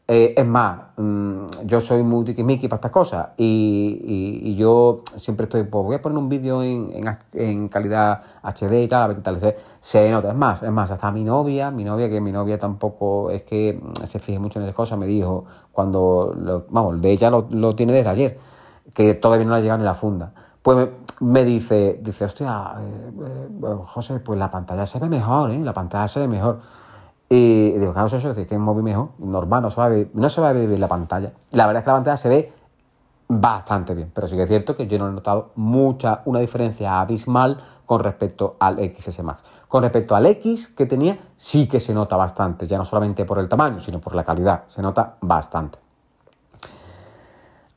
Eh, 0.08 0.36
es 0.38 0.46
más, 0.46 0.80
mm, 0.98 1.46
yo 1.66 1.82
soy 1.82 2.04
muy 2.04 2.24
tiquismiqui 2.24 2.68
para 2.68 2.78
estas 2.78 2.92
cosas 2.92 3.30
y, 3.38 4.56
yo 4.56 5.02
siempre 5.18 5.46
estoy, 5.46 5.64
pues 5.64 5.84
voy 5.84 5.96
a 5.96 6.02
poner 6.02 6.18
un 6.18 6.30
vídeo 6.30 6.62
en, 6.64 7.68
calidad 7.70 8.22
HD 8.44 8.84
y 8.84 8.88
tal, 8.88 9.04
a 9.04 9.08
ver 9.08 9.18
qué 9.18 9.24
tal 9.24 9.40
se, 9.40 9.56
se 9.80 10.10
nota. 10.12 10.30
Es 10.30 10.36
más, 10.36 10.64
es 10.64 10.72
más, 10.72 10.90
hasta 10.92 11.12
mi 11.12 11.24
novia, 11.24 11.72
mi 11.72 11.84
novia, 11.84 12.10
que 12.10 12.22
mi 12.22 12.32
novia 12.32 12.58
tampoco 12.58 13.32
es 13.32 13.44
que 13.44 13.82
se 14.08 14.20
fije 14.20 14.40
mucho 14.40 14.60
en 14.60 14.66
esas 14.66 14.76
cosas, 14.76 14.98
me 14.98 15.08
dijo 15.08 15.46
cuando, 15.72 16.66
vamos, 16.70 17.02
de 17.02 17.12
ella 17.12 17.30
lo, 17.30 17.48
lo 17.52 17.76
tiene 17.76 17.94
desde 17.94 18.10
ayer 18.10 18.56
que 18.94 19.14
todavía 19.16 19.46
no 19.46 19.52
le 19.52 19.58
ha 19.58 19.62
llegado 19.62 19.80
ni 19.80 19.86
la 19.86 19.94
funda. 19.94 20.32
Pues 20.62 20.90
me, 21.22 21.44
dice, 21.44 22.00
dice, 22.02 22.26
hostia, 22.26 22.74
eh, 22.80 23.12
eh, 23.24 23.76
José, 23.84 24.20
pues 24.20 24.40
la 24.40 24.50
pantalla 24.50 24.86
se 24.86 25.00
ve 25.00 25.10
mejor, 25.10 25.52
¿eh? 25.52 25.60
La 25.60 25.74
pantalla 25.74 26.08
se 26.08 26.20
ve 26.20 26.28
mejor. 26.28 26.60
Y 27.30 27.72
digo, 27.72 27.94
claro, 27.94 28.08
eso 28.08 28.18
es 28.18 28.48
que 28.48 28.56
es 28.56 28.60
móvil 28.60 28.84
mejor, 28.84 29.10
normal, 29.18 29.64
no 29.64 29.70
se, 29.70 29.78
va 29.78 29.86
a 29.86 29.90
ver, 29.90 30.10
no 30.14 30.30
se 30.30 30.42
va 30.42 30.50
a 30.50 30.54
ver 30.54 30.68
bien 30.68 30.80
la 30.80 30.88
pantalla. 30.88 31.34
La 31.52 31.66
verdad 31.66 31.80
es 31.80 31.84
que 31.86 31.90
la 31.90 31.96
pantalla 31.96 32.18
se 32.18 32.30
ve 32.30 32.54
bastante 33.28 33.96
bien, 33.96 34.12
pero 34.14 34.28
sí 34.28 34.36
que 34.36 34.44
es 34.44 34.50
cierto 34.50 34.76
que 34.76 34.88
yo 34.88 35.00
no 35.00 35.10
he 35.10 35.12
notado 35.12 35.52
mucha, 35.56 36.22
una 36.26 36.40
diferencia 36.40 37.00
abismal 37.00 37.58
con 37.86 38.02
respecto 38.02 38.56
al 38.60 38.78
XS 38.78 39.24
Max. 39.24 39.44
Con 39.68 39.84
respecto 39.84 40.16
al 40.16 40.26
X 40.28 40.68
que 40.70 40.86
tenía, 40.86 41.18
sí 41.36 41.68
que 41.68 41.80
se 41.80 41.94
nota 41.94 42.16
bastante, 42.16 42.68
ya 42.68 42.78
no 42.78 42.86
solamente 42.86 43.26
por 43.26 43.40
el 43.40 43.50
tamaño, 43.50 43.80
sino 43.80 44.00
por 44.00 44.16
la 44.16 44.24
calidad, 44.24 44.64
se 44.68 44.82
nota 44.82 45.16
bastante. 45.22 45.80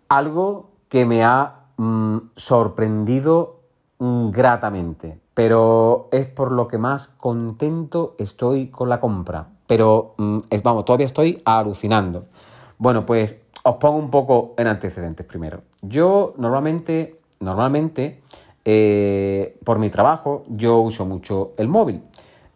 Algo 0.08 0.68
que 0.88 1.04
me 1.04 1.24
ha 1.24 1.66
mm, 1.76 2.18
sorprendido 2.36 3.58
gratamente, 4.00 5.18
pero 5.34 6.08
es 6.12 6.28
por 6.28 6.52
lo 6.52 6.68
que 6.68 6.78
más 6.78 7.08
contento 7.08 8.14
estoy 8.18 8.68
con 8.68 8.88
la 8.88 9.00
compra. 9.00 9.48
Pero, 9.66 10.14
mm, 10.16 10.38
es, 10.50 10.62
vamos, 10.62 10.84
todavía 10.84 11.06
estoy 11.06 11.40
alucinando. 11.44 12.26
Bueno, 12.78 13.04
pues 13.04 13.36
os 13.64 13.76
pongo 13.76 13.98
un 13.98 14.10
poco 14.10 14.54
en 14.56 14.66
antecedentes 14.68 15.26
primero. 15.26 15.62
Yo 15.82 16.34
normalmente, 16.38 17.20
normalmente, 17.40 18.22
eh, 18.64 19.58
por 19.64 19.78
mi 19.78 19.90
trabajo, 19.90 20.44
yo 20.48 20.78
uso 20.78 21.06
mucho 21.06 21.52
el 21.56 21.68
móvil. 21.68 22.02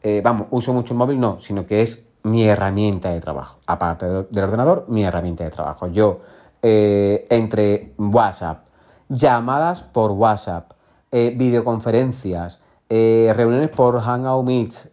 Eh, 0.03 0.21
vamos, 0.25 0.47
uso 0.51 0.73
mucho 0.73 0.95
el 0.95 0.99
móvil 0.99 1.21
no, 1.21 1.39
sino 1.39 1.67
que 1.67 1.83
es 1.83 2.03
mi 2.25 2.45
herramienta 2.45 3.11
de 3.11 3.21
trabajo. 3.21 3.59
Aparte 3.67 4.07
del 4.07 4.45
ordenador, 4.45 4.87
mi 4.89 5.05
herramienta 5.05 5.45
de 5.45 5.51
trabajo. 5.51 5.89
Yo, 5.89 6.21
eh, 6.63 7.27
entre 7.29 7.93
WhatsApp, 7.99 8.67
llamadas 9.09 9.83
por 9.83 10.13
WhatsApp, 10.13 10.73
videoconferencias, 11.11 12.61
reuniones 12.89 13.69
por 13.69 14.01
Hangout 14.01 14.47
Meets, 14.47 14.89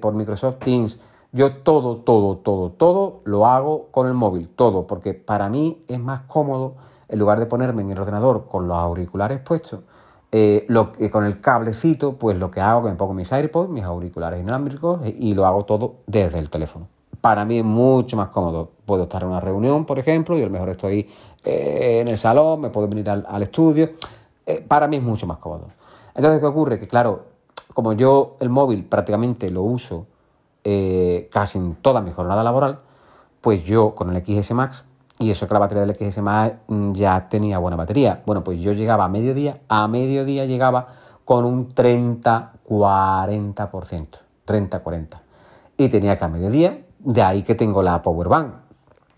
por 0.00 0.14
Microsoft 0.14 0.56
Teams, 0.58 0.98
yo 1.30 1.58
todo, 1.58 1.98
todo, 1.98 2.38
todo, 2.38 2.70
todo 2.72 3.20
lo 3.24 3.46
hago 3.46 3.88
con 3.90 4.06
el 4.06 4.14
móvil, 4.14 4.48
todo, 4.48 4.86
porque 4.86 5.14
para 5.14 5.48
mí 5.48 5.82
es 5.88 5.98
más 5.98 6.22
cómodo, 6.22 6.74
en 7.08 7.18
lugar 7.18 7.38
de 7.38 7.46
ponerme 7.46 7.82
en 7.82 7.92
el 7.92 7.98
ordenador 7.98 8.46
con 8.48 8.68
los 8.68 8.76
auriculares 8.76 9.40
puestos, 9.40 9.80
eh, 10.30 10.64
lo, 10.68 10.92
con 11.10 11.24
el 11.24 11.40
cablecito, 11.40 12.16
pues 12.18 12.38
lo 12.38 12.50
que 12.50 12.60
hago 12.60 12.82
que 12.82 12.90
me 12.90 12.96
pongo 12.96 13.12
mis 13.12 13.30
AirPods, 13.30 13.68
mis 13.70 13.84
auriculares 13.84 14.40
inalámbricos 14.40 15.00
eh, 15.04 15.14
y 15.18 15.34
lo 15.34 15.46
hago 15.46 15.64
todo 15.64 15.96
desde 16.06 16.38
el 16.38 16.48
teléfono. 16.48 16.88
Para 17.22 17.46
mí 17.46 17.58
es 17.58 17.64
mucho 17.64 18.18
más 18.18 18.28
cómodo. 18.28 18.70
Puedo 18.84 19.04
estar 19.04 19.22
en 19.22 19.30
una 19.30 19.40
reunión, 19.40 19.86
por 19.86 19.98
ejemplo, 19.98 20.36
y 20.36 20.42
a 20.42 20.44
lo 20.44 20.50
mejor 20.50 20.68
estoy 20.68 21.08
eh, 21.42 22.00
en 22.02 22.08
el 22.08 22.18
salón, 22.18 22.60
me 22.60 22.68
puedo 22.68 22.86
venir 22.86 23.08
al, 23.08 23.42
estudio. 23.42 23.92
para 24.68 24.88
mí 24.88 24.96
es 24.96 25.02
mucho 25.02 25.26
más 25.26 25.38
cómodo. 25.38 25.68
Entonces, 26.14 26.40
¿qué 26.40 26.46
ocurre? 26.46 26.78
Que 26.78 26.86
claro, 26.86 27.24
como 27.72 27.94
yo 27.94 28.36
el 28.40 28.50
móvil 28.50 28.84
prácticamente 28.84 29.50
lo 29.50 29.62
uso 29.62 30.06
eh, 30.64 31.28
casi 31.32 31.58
en 31.58 31.74
toda 31.76 32.00
mi 32.00 32.12
jornada 32.12 32.44
laboral, 32.44 32.80
pues 33.40 33.64
yo 33.64 33.94
con 33.94 34.14
el 34.14 34.24
XS 34.24 34.52
Max, 34.52 34.84
y 35.18 35.30
eso 35.30 35.46
que 35.46 35.54
la 35.54 35.60
batería 35.60 35.86
del 35.86 35.96
XS 35.96 36.20
Max 36.22 36.56
mm, 36.68 36.92
ya 36.92 37.28
tenía 37.28 37.58
buena 37.58 37.76
batería, 37.76 38.22
bueno, 38.26 38.44
pues 38.44 38.60
yo 38.60 38.72
llegaba 38.72 39.04
a 39.04 39.08
mediodía, 39.08 39.60
a 39.68 39.88
mediodía 39.88 40.44
llegaba 40.44 40.88
con 41.24 41.44
un 41.44 41.74
30-40%, 41.74 44.18
30-40%. 44.46 45.08
Y 45.78 45.88
tenía 45.88 46.18
que 46.18 46.24
a 46.24 46.28
mediodía, 46.28 46.84
de 47.04 47.22
ahí 47.22 47.42
que 47.42 47.54
tengo 47.54 47.82
la 47.82 48.00
Power 48.02 48.28
Bank. 48.28 48.54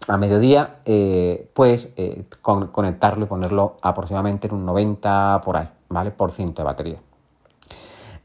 A 0.09 0.17
mediodía, 0.19 0.81
eh, 0.85 1.51
pues 1.55 1.91
eh, 1.97 2.25
conectarlo 2.43 3.25
y 3.25 3.29
ponerlo 3.29 3.77
aproximadamente 3.81 4.49
en 4.49 4.55
un 4.55 4.67
90 4.67 5.41
por 5.43 5.57
ahí, 5.57 5.69
¿vale? 5.89 6.11
Por 6.11 6.31
ciento 6.31 6.63
de 6.63 6.67
batería. 6.67 6.97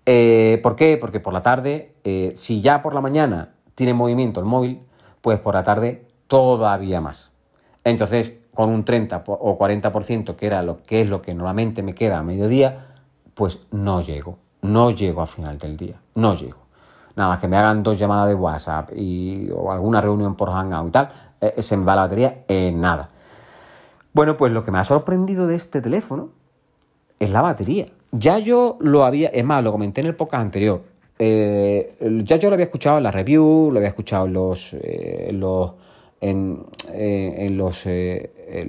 Eh, 0.05 0.59
¿Por 0.61 0.75
qué? 0.75 0.97
Porque 0.99 1.19
por 1.19 1.31
la 1.31 1.41
tarde, 1.41 1.93
si 2.35 2.61
ya 2.61 2.81
por 2.81 2.93
la 2.93 3.01
mañana 3.01 3.53
tiene 3.75 3.93
movimiento 3.93 4.39
el 4.41 4.45
móvil, 4.45 4.81
pues 5.21 5.39
por 5.39 5.53
la 5.53 5.63
tarde 5.63 6.05
todavía 6.27 6.99
más. 6.99 7.31
Entonces, 7.83 8.33
con 8.53 8.69
un 8.69 8.83
30 8.83 9.23
o 9.27 9.57
40%, 9.57 10.35
que 10.35 10.47
era 10.47 10.61
lo 10.61 10.83
que 10.83 11.01
es 11.01 11.07
lo 11.07 11.21
que 11.21 11.33
normalmente 11.33 11.81
me 11.81 11.93
queda 11.93 12.19
a 12.19 12.23
mediodía, 12.23 12.87
pues 13.35 13.59
no 13.71 14.01
llego. 14.01 14.37
No 14.61 14.91
llego 14.91 15.21
a 15.21 15.27
final 15.27 15.57
del 15.57 15.77
día. 15.77 16.01
No 16.15 16.33
llego. 16.33 16.68
Nada 17.15 17.29
más 17.29 17.39
que 17.39 17.47
me 17.47 17.57
hagan 17.57 17.83
dos 17.83 17.97
llamadas 17.97 18.29
de 18.29 18.35
WhatsApp 18.35 18.91
y, 18.95 19.49
o 19.51 19.71
alguna 19.71 20.01
reunión 20.01 20.35
por 20.35 20.51
Hangout 20.51 20.87
y 20.87 20.91
tal, 20.91 21.09
eh, 21.41 21.61
se 21.61 21.77
me 21.77 21.85
va 21.85 21.95
la 21.95 22.01
batería 22.03 22.43
en 22.47 22.79
nada. 22.79 23.07
Bueno, 24.13 24.37
pues 24.37 24.51
lo 24.51 24.63
que 24.63 24.71
me 24.71 24.79
ha 24.79 24.83
sorprendido 24.83 25.47
de 25.47 25.55
este 25.55 25.81
teléfono 25.81 26.29
es 27.19 27.31
la 27.31 27.41
batería. 27.41 27.85
Ya 28.11 28.39
yo 28.39 28.77
lo 28.79 29.05
había, 29.05 29.29
es 29.29 29.45
más, 29.45 29.63
lo 29.63 29.71
comenté 29.71 30.01
en 30.01 30.07
el 30.07 30.15
podcast 30.15 30.41
anterior. 30.41 30.81
Eh, 31.19 32.21
ya 32.23 32.37
yo 32.37 32.49
lo 32.49 32.53
había 32.53 32.65
escuchado 32.65 32.97
en 32.97 33.03
la 33.03 33.11
review, 33.11 33.69
lo 33.71 33.77
había 33.77 33.89
escuchado 33.89 34.25
en 34.25 34.33
los, 34.33 34.73
eh, 34.73 35.29
los 35.33 35.73
en, 36.21 36.63
eh, 36.93 37.49
los, 37.51 37.85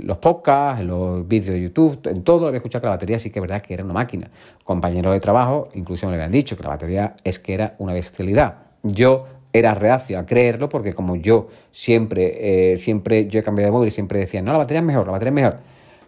los 0.04 0.18
podcasts, 0.18 0.80
en 0.80 0.86
los 0.86 1.26
vídeos 1.26 1.54
de 1.54 1.62
YouTube, 1.62 2.00
en 2.06 2.22
todo 2.22 2.46
había 2.46 2.58
escuchado 2.58 2.82
que 2.82 2.86
la 2.86 2.92
batería 2.92 3.18
sí 3.18 3.30
que 3.30 3.38
es 3.38 3.42
verdad 3.42 3.62
que 3.62 3.74
era 3.74 3.84
una 3.84 3.94
máquina. 3.94 4.30
Compañeros 4.64 5.12
de 5.12 5.20
trabajo 5.20 5.68
incluso 5.74 6.06
me 6.08 6.14
habían 6.14 6.30
dicho 6.30 6.56
que 6.56 6.62
la 6.62 6.70
batería 6.70 7.16
es 7.24 7.38
que 7.38 7.54
era 7.54 7.72
una 7.78 7.92
bestialidad. 7.92 8.54
Yo 8.82 9.26
era 9.52 9.74
reacio 9.74 10.18
a 10.18 10.26
creerlo 10.26 10.68
porque 10.68 10.92
como 10.92 11.16
yo 11.16 11.48
siempre, 11.72 12.76
siempre 12.76 13.26
yo 13.26 13.40
he 13.40 13.42
cambiado 13.42 13.66
de 13.68 13.72
móvil 13.72 13.88
y 13.88 13.90
siempre 13.90 14.20
decía, 14.20 14.42
no, 14.42 14.52
la 14.52 14.58
batería 14.58 14.80
es 14.80 14.86
mejor, 14.86 15.06
la 15.06 15.12
batería 15.12 15.30
es 15.30 15.34
mejor. 15.34 15.58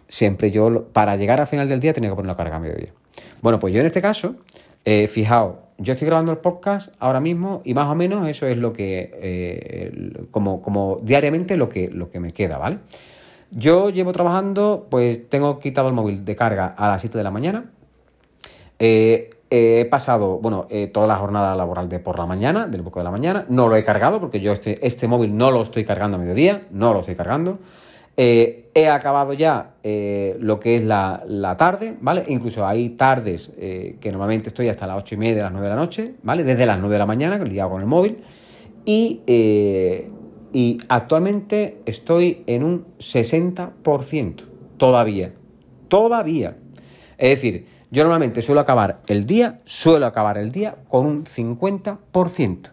Siempre 0.07 0.51
yo, 0.51 0.85
para 0.93 1.15
llegar 1.15 1.41
al 1.41 1.47
final 1.47 1.67
del 1.67 1.79
día, 1.79 1.91
tenía 1.91 2.09
que 2.09 2.15
poner 2.15 2.27
la 2.27 2.37
carga 2.37 2.57
a 2.57 2.59
mediodía. 2.59 2.93
Bueno, 3.41 3.59
pues 3.59 3.73
yo 3.73 3.79
en 3.79 3.87
este 3.87 4.01
caso, 4.01 4.35
eh, 4.85 5.07
fijaos, 5.07 5.55
yo 5.77 5.93
estoy 5.93 6.07
grabando 6.07 6.31
el 6.31 6.37
podcast 6.37 6.93
ahora 6.99 7.19
mismo 7.19 7.61
y 7.63 7.73
más 7.73 7.87
o 7.87 7.95
menos 7.95 8.27
eso 8.27 8.45
es 8.45 8.57
lo 8.57 8.73
que, 8.73 9.11
eh, 9.21 10.25
como, 10.31 10.61
como 10.61 10.99
diariamente 11.01 11.57
lo 11.57 11.69
que, 11.69 11.89
lo 11.89 12.09
que 12.09 12.19
me 12.19 12.31
queda, 12.31 12.57
¿vale? 12.57 12.79
Yo 13.51 13.89
llevo 13.89 14.11
trabajando, 14.11 14.87
pues 14.89 15.29
tengo 15.29 15.59
quitado 15.59 15.87
el 15.87 15.93
móvil 15.93 16.25
de 16.25 16.35
carga 16.35 16.67
a 16.67 16.89
las 16.89 17.01
7 17.01 17.17
de 17.17 17.23
la 17.23 17.31
mañana. 17.31 17.65
Eh, 18.79 19.29
he 19.49 19.85
pasado, 19.85 20.39
bueno, 20.39 20.67
toda 20.91 21.05
la 21.05 21.17
jornada 21.17 21.55
laboral 21.55 21.87
de 21.87 21.99
por 21.99 22.17
la 22.17 22.25
mañana, 22.25 22.67
del 22.67 22.81
poco 22.81 22.99
de 22.99 23.05
la 23.05 23.11
mañana. 23.11 23.45
No 23.49 23.67
lo 23.67 23.75
he 23.75 23.83
cargado 23.83 24.19
porque 24.19 24.39
yo 24.39 24.51
este, 24.51 24.85
este 24.85 25.07
móvil 25.07 25.37
no 25.37 25.51
lo 25.51 25.61
estoy 25.61 25.85
cargando 25.85 26.17
a 26.17 26.19
mediodía, 26.19 26.61
no 26.71 26.93
lo 26.93 27.01
estoy 27.01 27.15
cargando. 27.15 27.59
Eh, 28.15 28.69
he 28.75 28.87
acabado 28.89 29.33
ya 29.33 29.73
eh, 29.81 30.37
lo 30.39 30.59
que 30.59 30.75
es 30.75 30.83
la, 30.83 31.55
tarde, 31.57 31.97
¿vale? 31.99 32.23
Incluso 32.27 32.65
hay 32.65 32.89
tardes 32.89 33.51
eh, 33.57 33.97
que 33.99 34.11
normalmente 34.11 34.49
estoy 34.49 34.67
hasta 34.67 34.85
las 34.85 34.97
8 34.97 35.15
y 35.15 35.17
media, 35.17 35.43
las 35.43 35.51
9 35.51 35.67
de 35.67 35.73
la 35.73 35.79
noche, 35.79 36.13
¿vale? 36.21 36.43
Desde 36.43 36.65
las 36.65 36.79
9 36.79 36.93
de 36.93 36.99
la 36.99 37.05
mañana, 37.05 37.39
que 37.39 37.49
he 37.49 37.61
con 37.61 37.81
el 37.81 37.87
móvil. 37.87 38.17
Y, 38.85 39.21
y 40.51 40.77
actualmente 40.89 41.81
estoy 41.85 42.43
en 42.45 42.63
un 42.63 42.85
60% 42.99 44.43
todavía. 44.77 45.33
Todavía. 45.87 46.57
Es 47.17 47.29
decir, 47.29 47.65
yo 47.89 48.03
normalmente 48.03 48.41
suelo 48.41 48.61
acabar 48.61 49.01
el 49.07 49.25
día, 49.25 49.61
suelo 49.65 50.05
acabar 50.05 50.37
el 50.37 50.51
día 50.51 50.75
con 50.87 51.05
un 51.05 51.23
50%. 51.23 52.71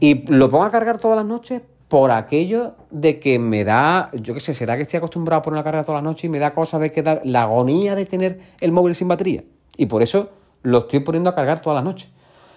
Y 0.00 0.30
lo 0.32 0.50
pongo 0.50 0.64
a 0.64 0.70
cargar 0.70 0.98
todas 0.98 1.16
las 1.16 1.26
noches 1.26 1.62
por 1.88 2.10
aquello 2.10 2.74
de 2.90 3.20
que 3.20 3.38
me 3.38 3.64
da, 3.64 4.10
yo 4.14 4.34
qué 4.34 4.40
sé, 4.40 4.54
será 4.54 4.76
que 4.76 4.82
estoy 4.82 4.98
acostumbrado 4.98 5.40
a 5.40 5.42
poner 5.42 5.58
la 5.58 5.64
carga 5.64 5.84
toda 5.84 5.98
la 5.98 6.02
noche 6.02 6.26
y 6.26 6.30
me 6.30 6.38
da 6.38 6.52
cosa 6.52 6.78
de 6.78 6.90
quedar 6.90 7.20
la 7.24 7.42
agonía 7.42 7.94
de 7.94 8.06
tener 8.06 8.40
el 8.60 8.72
móvil 8.72 8.94
sin 8.94 9.08
batería. 9.08 9.44
Y 9.76 9.86
por 9.86 10.02
eso 10.02 10.30
lo 10.62 10.78
estoy 10.78 11.00
poniendo 11.00 11.30
a 11.30 11.34
cargar 11.34 11.60
toda 11.60 11.76
la 11.76 11.82
noche. 11.82 12.08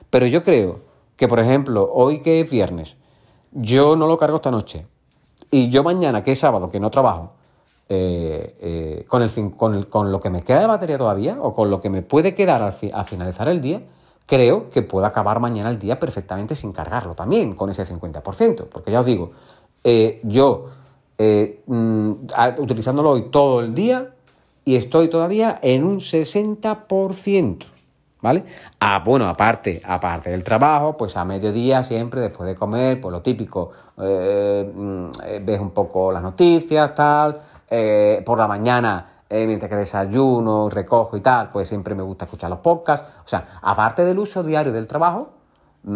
Pero 0.09 0.25
yo 0.27 0.43
creo 0.43 0.81
que, 1.15 1.27
por 1.27 1.39
ejemplo, 1.39 1.89
hoy 1.93 2.21
que 2.21 2.41
es 2.41 2.49
viernes, 2.49 2.95
yo 3.51 3.95
no 3.95 4.07
lo 4.07 4.17
cargo 4.17 4.37
esta 4.37 4.51
noche. 4.51 4.85
Y 5.51 5.69
yo 5.69 5.83
mañana, 5.83 6.23
que 6.23 6.31
es 6.31 6.39
sábado, 6.39 6.69
que 6.69 6.79
no 6.79 6.89
trabajo, 6.89 7.33
eh, 7.89 8.55
eh, 8.59 9.05
con, 9.07 9.21
el, 9.21 9.31
con, 9.55 9.83
con, 9.83 10.11
lo 10.11 10.19
que 10.19 10.29
me 10.29 10.41
queda 10.41 10.59
de 10.59 10.67
batería 10.67 10.97
todavía, 10.97 11.37
o 11.41 11.53
con 11.53 11.69
lo 11.69 11.81
que 11.81 11.89
me 11.89 12.01
puede 12.01 12.35
quedar 12.35 12.61
al 12.61 13.05
finalizar 13.05 13.49
el 13.49 13.61
día, 13.61 13.81
creo 14.27 14.69
que 14.69 14.83
puedo 14.83 15.07
acabar 15.07 15.39
mañana 15.39 15.71
el 15.71 15.79
día 15.79 15.99
perfectamente 15.99 16.53
sin 16.53 16.73
cargarlo 16.73 17.15
también, 17.15 17.55
con 17.55 17.71
ese 17.71 17.85
50%. 17.87 18.67
Porque 18.69 18.91
ya 18.91 18.99
os 18.99 19.05
digo, 19.05 19.31
eh, 19.83 20.19
yo 20.23 20.65
eh, 21.17 21.63
mm, 21.65 22.11
utilizándolo 22.59 23.11
hoy 23.11 23.29
todo 23.31 23.61
el 23.61 23.73
día 23.73 24.11
y 24.65 24.75
estoy 24.75 25.09
todavía 25.09 25.57
en 25.63 25.83
un 25.83 25.99
60%. 25.99 27.65
¿Vale? 28.19 28.43
Ah, 28.79 29.01
bueno, 29.05 29.29
aparte, 29.29 29.79
aparte 29.85 30.31
del 30.31 30.43
trabajo, 30.43 30.97
pues 30.97 31.15
a 31.15 31.23
mediodía 31.23 31.83
siempre, 31.83 32.19
después 32.19 32.49
de 32.49 32.55
comer, 32.55 32.99
pues 32.99 33.11
lo 33.11 33.21
típico, 33.21 33.71
eh, 34.01 34.69
mm, 34.73 35.09
ves 35.45 35.59
un 35.61 35.69
poco 35.69 36.11
las 36.11 36.23
noticias, 36.23 36.95
tal, 36.95 37.39
por 38.25 38.39
la 38.39 38.47
mañana 38.47 39.16
eh, 39.29 39.45
mientras 39.45 39.69
que 39.69 39.75
desayuno, 39.75 40.69
recojo 40.69 41.17
y 41.17 41.21
tal, 41.21 41.49
pues 41.49 41.67
siempre 41.67 41.95
me 41.95 42.03
gusta 42.03 42.25
escuchar 42.25 42.49
los 42.49 42.59
podcasts. 42.59 43.07
O 43.25 43.27
sea, 43.27 43.59
aparte 43.61 44.05
del 44.05 44.19
uso 44.19 44.43
diario 44.43 44.71
del 44.71 44.87
trabajo, 44.87 45.29
mm, 45.83 45.89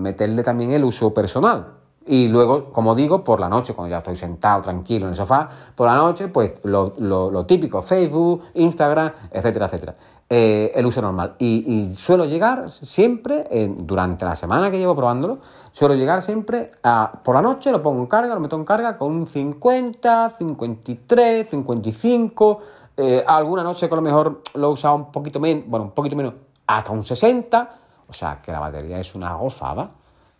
meterle 0.00 0.42
también 0.42 0.72
el 0.72 0.84
uso 0.84 1.12
personal. 1.12 1.78
Y 2.08 2.28
luego, 2.28 2.72
como 2.72 2.94
digo, 2.94 3.22
por 3.22 3.38
la 3.38 3.50
noche, 3.50 3.74
cuando 3.74 3.90
ya 3.90 3.98
estoy 3.98 4.16
sentado 4.16 4.62
tranquilo 4.62 5.04
en 5.04 5.10
el 5.10 5.16
sofá, 5.16 5.46
por 5.74 5.86
la 5.86 5.94
noche, 5.94 6.28
pues 6.28 6.54
lo, 6.64 6.94
lo, 6.98 7.44
típico, 7.44 7.82
Facebook, 7.82 8.44
Instagram, 8.54 9.12
etcétera, 9.30 9.66
etcétera. 9.66 9.94
Eh, 10.30 10.72
el 10.74 10.86
uso 10.86 11.02
normal. 11.02 11.34
Y, 11.38 11.94
suelo 11.96 12.24
llegar 12.24 12.70
siempre, 12.70 13.44
durante 13.76 14.24
la 14.24 14.34
semana 14.36 14.70
que 14.70 14.78
llevo 14.78 14.96
probándolo, 14.96 15.40
suelo 15.70 15.94
llegar 15.94 16.22
siempre 16.22 16.70
a, 16.82 17.20
por 17.22 17.34
la 17.34 17.42
noche 17.42 17.70
lo 17.70 17.82
pongo 17.82 18.00
en 18.00 18.06
carga, 18.06 18.34
lo 18.34 18.40
meto 18.40 18.56
en 18.56 18.64
carga 18.64 18.96
con 18.96 19.12
un 19.12 19.26
50, 19.26 20.30
53, 20.30 21.46
55, 21.46 22.60
alguna 23.26 23.62
noche 23.62 23.88
que 23.88 23.94
a 23.94 23.96
lo 23.96 24.02
mejor 24.02 24.42
lo 24.54 24.68
he 24.68 24.72
usado 24.72 24.96
un 24.96 25.12
poquito 25.12 25.38
menos, 25.38 25.64
bueno, 25.66 25.86
un 25.86 25.92
poquito 25.92 26.16
menos, 26.16 26.34
hasta 26.66 26.92
un 26.92 27.04
60, 27.04 27.70
o 28.08 28.12
sea 28.12 28.40
que 28.42 28.52
la 28.52 28.60
batería 28.60 28.98
es 28.98 29.14
una 29.14 29.34
gozada 29.34 29.90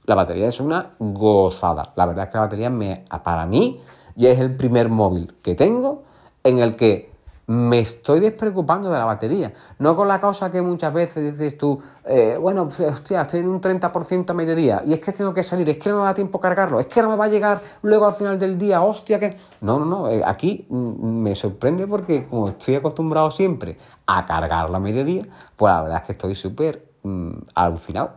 la 0.08 0.14
batería 0.14 0.48
es 0.48 0.58
una 0.58 0.94
gozada. 0.98 1.92
La 1.94 2.06
verdad 2.06 2.24
es 2.24 2.30
que 2.30 2.38
la 2.38 2.44
batería 2.44 2.70
me, 2.70 3.04
para 3.22 3.44
mí 3.44 3.78
ya 4.16 4.30
es 4.30 4.40
el 4.40 4.56
primer 4.56 4.88
móvil 4.88 5.34
que 5.42 5.54
tengo 5.54 6.02
en 6.42 6.60
el 6.60 6.76
que 6.76 7.12
me 7.48 7.78
estoy 7.78 8.20
despreocupando 8.20 8.90
de 8.90 8.98
la 8.98 9.06
batería. 9.06 9.54
No 9.78 9.96
con 9.96 10.06
la 10.06 10.20
cosa 10.20 10.50
que 10.50 10.60
muchas 10.60 10.92
veces 10.92 11.32
dices 11.32 11.56
tú, 11.56 11.80
eh, 12.04 12.36
bueno, 12.38 12.64
hostia, 12.64 13.22
estoy 13.22 13.40
en 13.40 13.48
un 13.48 13.60
30% 13.60 14.30
a 14.30 14.34
mediodía 14.34 14.82
y 14.84 14.92
es 14.92 15.00
que 15.00 15.12
tengo 15.12 15.32
que 15.32 15.42
salir, 15.42 15.68
es 15.70 15.78
que 15.78 15.88
no 15.88 16.00
me 16.00 16.04
da 16.04 16.12
tiempo 16.12 16.38
cargarlo, 16.38 16.78
es 16.78 16.86
que 16.86 17.00
no 17.00 17.08
me 17.08 17.16
va 17.16 17.24
a 17.24 17.28
llegar 17.28 17.58
luego 17.80 18.06
al 18.06 18.12
final 18.12 18.38
del 18.38 18.58
día, 18.58 18.82
hostia, 18.82 19.18
que... 19.18 19.34
No, 19.62 19.78
no, 19.78 19.86
no, 19.86 20.10
eh, 20.10 20.22
aquí 20.24 20.66
me 20.68 21.34
sorprende 21.34 21.86
porque 21.86 22.26
como 22.26 22.50
estoy 22.50 22.74
acostumbrado 22.74 23.30
siempre 23.30 23.78
a 24.06 24.26
cargarlo 24.26 24.76
a 24.76 24.80
mediodía, 24.80 25.22
pues 25.56 25.72
la 25.72 25.82
verdad 25.82 25.98
es 26.00 26.04
que 26.04 26.12
estoy 26.12 26.34
súper 26.34 26.86
mm, 27.02 27.30
alucinado, 27.54 28.10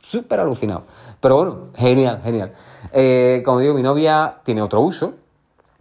súper 0.00 0.40
alucinado. 0.40 0.84
Pero 1.20 1.36
bueno, 1.36 1.58
genial, 1.74 2.22
genial. 2.24 2.52
Eh, 2.92 3.42
como 3.44 3.58
digo, 3.60 3.74
mi 3.74 3.82
novia 3.82 4.40
tiene 4.42 4.62
otro 4.62 4.80
uso. 4.80 5.19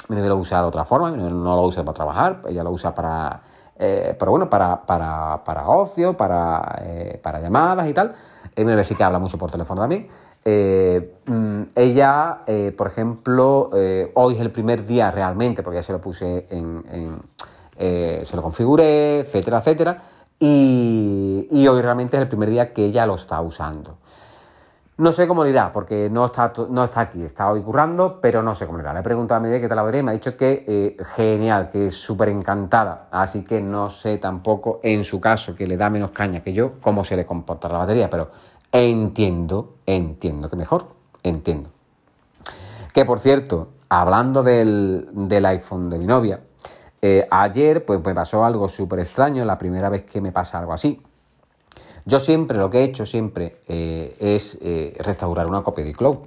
Mi 0.10 0.16
novia 0.16 0.30
lo 0.30 0.38
usa 0.38 0.62
de 0.62 0.68
otra 0.68 0.86
forma, 0.86 1.12
no 1.12 1.56
lo 1.56 1.64
usa 1.64 1.84
para 1.84 1.96
trabajar, 1.96 2.42
ella 2.48 2.64
lo 2.64 2.72
usa 2.72 2.94
para, 2.94 3.42
eh, 3.78 4.16
pero 4.18 4.32
bueno, 4.32 4.50
para, 4.50 4.82
para, 4.86 5.44
para 5.44 5.70
ocio, 5.70 6.18
para, 6.18 6.82
eh, 6.84 7.20
para, 7.22 7.40
llamadas 7.40 7.88
y 7.88 7.94
tal. 7.94 8.14
mi 8.58 8.66
novia 8.66 8.84
sí 8.84 8.96
que 8.96 9.04
habla 9.04 9.20
mucho 9.20 9.38
por 9.38 9.52
teléfono 9.52 9.82
también. 9.82 10.08
Mm, 10.46 11.64
ella, 11.76 12.40
por 12.76 12.88
ejemplo, 12.88 13.70
hoy 14.16 14.36
es 14.36 14.42
el 14.42 14.52
primer 14.52 14.86
día 14.86 15.12
realmente, 15.12 15.62
porque 15.62 15.78
ya 15.78 15.84
se 15.84 15.94
lo 15.94 16.02
puse 16.02 16.48
en, 16.50 17.22
se 17.78 18.36
lo 18.36 18.42
configuré, 18.42 19.20
etcétera, 19.20 19.60
etcétera. 19.60 19.98
Y, 20.40 21.68
hoy 21.68 21.82
realmente 21.82 22.16
es 22.16 22.22
el 22.22 22.30
primer 22.30 22.50
día 22.50 22.74
que 22.74 22.86
ella 22.86 23.06
lo 23.06 23.16
está 23.16 23.42
usando. 23.42 23.98
No 25.00 25.14
sé 25.14 25.30
cómo 25.30 25.46
le 25.46 25.52
irá, 25.52 25.72
porque 25.72 26.10
no 26.10 26.26
está, 26.26 26.52
no 26.70 26.84
está 26.84 27.00
aquí, 27.00 27.24
está 27.24 27.50
hoy 27.50 27.62
currando, 27.62 28.20
pero 28.20 28.44
no 28.44 28.54
sé 28.54 28.66
cómo 28.66 28.80
le 28.80 28.84
irá. 28.84 28.92
Le 28.92 29.00
he 29.00 29.04
preguntado 29.04 29.38
a 29.38 29.42
Media 29.42 29.62
qué 29.62 29.70
tal 29.70 29.78
la 29.78 29.84
batería 29.84 30.02
y 30.02 30.04
me 30.04 30.12
ha 30.12 30.14
dicho 30.14 30.36
que 30.36 30.66
eh, 30.68 30.98
genial, 31.16 31.70
que 31.70 31.86
es 31.86 31.96
súper 31.96 32.28
encantada. 32.28 33.08
Así 33.10 33.46
que 33.46 33.62
no 33.62 33.90
sé 33.90 34.18
tampoco, 34.18 34.82
en 34.84 35.06
su 35.06 35.22
caso, 35.22 35.56
que 35.56 35.66
le 35.66 35.78
da 35.78 35.90
menos 35.90 36.12
caña 36.12 36.42
que 36.42 36.52
yo, 36.52 36.74
cómo 36.82 37.06
se 37.06 37.16
le 37.16 37.26
comporta 37.26 37.70
la 37.70 37.78
batería, 37.78 38.10
pero 38.10 38.30
entiendo, 38.74 39.76
entiendo 39.86 40.50
que 40.50 40.58
mejor, 40.58 40.88
entiendo. 41.24 41.70
Que 42.94 43.06
por 43.06 43.20
cierto, 43.20 43.70
hablando 43.88 44.44
del, 44.44 45.08
iPhone 45.46 45.90
de 45.90 45.98
mi 45.98 46.08
novia, 46.08 46.42
eh, 47.02 47.26
ayer 47.32 47.86
pues 47.86 48.04
me 48.04 48.14
pasó 48.14 48.44
algo 48.44 48.68
súper 48.68 49.00
extraño, 49.00 49.46
la 49.46 49.58
primera 49.58 49.88
vez 49.88 50.04
que 50.04 50.20
me 50.20 50.34
pasa 50.34 50.60
algo 50.60 50.74
así. 50.74 51.02
Yo 52.10 52.20
siempre, 52.20 52.58
lo 52.58 52.72
que 52.72 52.80
he 52.80 52.84
hecho 52.86 53.06
siempre 53.06 53.62
eh, 53.68 54.16
es 54.20 54.58
eh, 54.62 54.98
restaurar 54.98 55.46
una 55.46 55.62
copia 55.62 55.84
de 55.84 55.92
iCloud. 55.92 56.18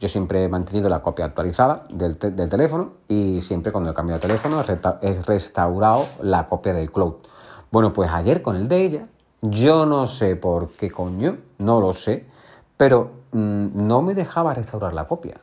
Yo 0.00 0.08
siempre 0.08 0.42
he 0.42 0.48
mantenido 0.48 0.88
la 0.88 1.00
copia 1.00 1.26
actualizada 1.26 1.84
del, 1.90 2.18
teléfono 2.18 2.94
y 3.06 3.40
siempre 3.40 3.70
cuando 3.70 3.92
he 3.92 3.94
cambiado 3.94 4.18
de 4.18 4.26
teléfono 4.26 4.64
he 5.00 5.22
restaurado 5.22 6.06
la 6.22 6.48
copia 6.48 6.74
de 6.74 6.82
iCloud. 6.82 7.14
Bueno, 7.70 7.92
pues 7.92 8.10
ayer 8.10 8.42
con 8.42 8.56
el 8.56 8.66
de 8.66 8.84
ella, 8.84 9.06
yo 9.42 9.86
no 9.86 10.08
sé 10.08 10.34
por 10.34 10.72
qué 10.72 10.90
coño, 10.90 11.36
no 11.58 11.80
lo 11.80 11.92
sé, 11.92 12.26
pero 12.76 13.12
mm, 13.30 13.86
no 13.86 14.02
me 14.02 14.14
dejaba 14.14 14.54
restaurar 14.54 14.92
la 14.92 15.06
copia. 15.06 15.40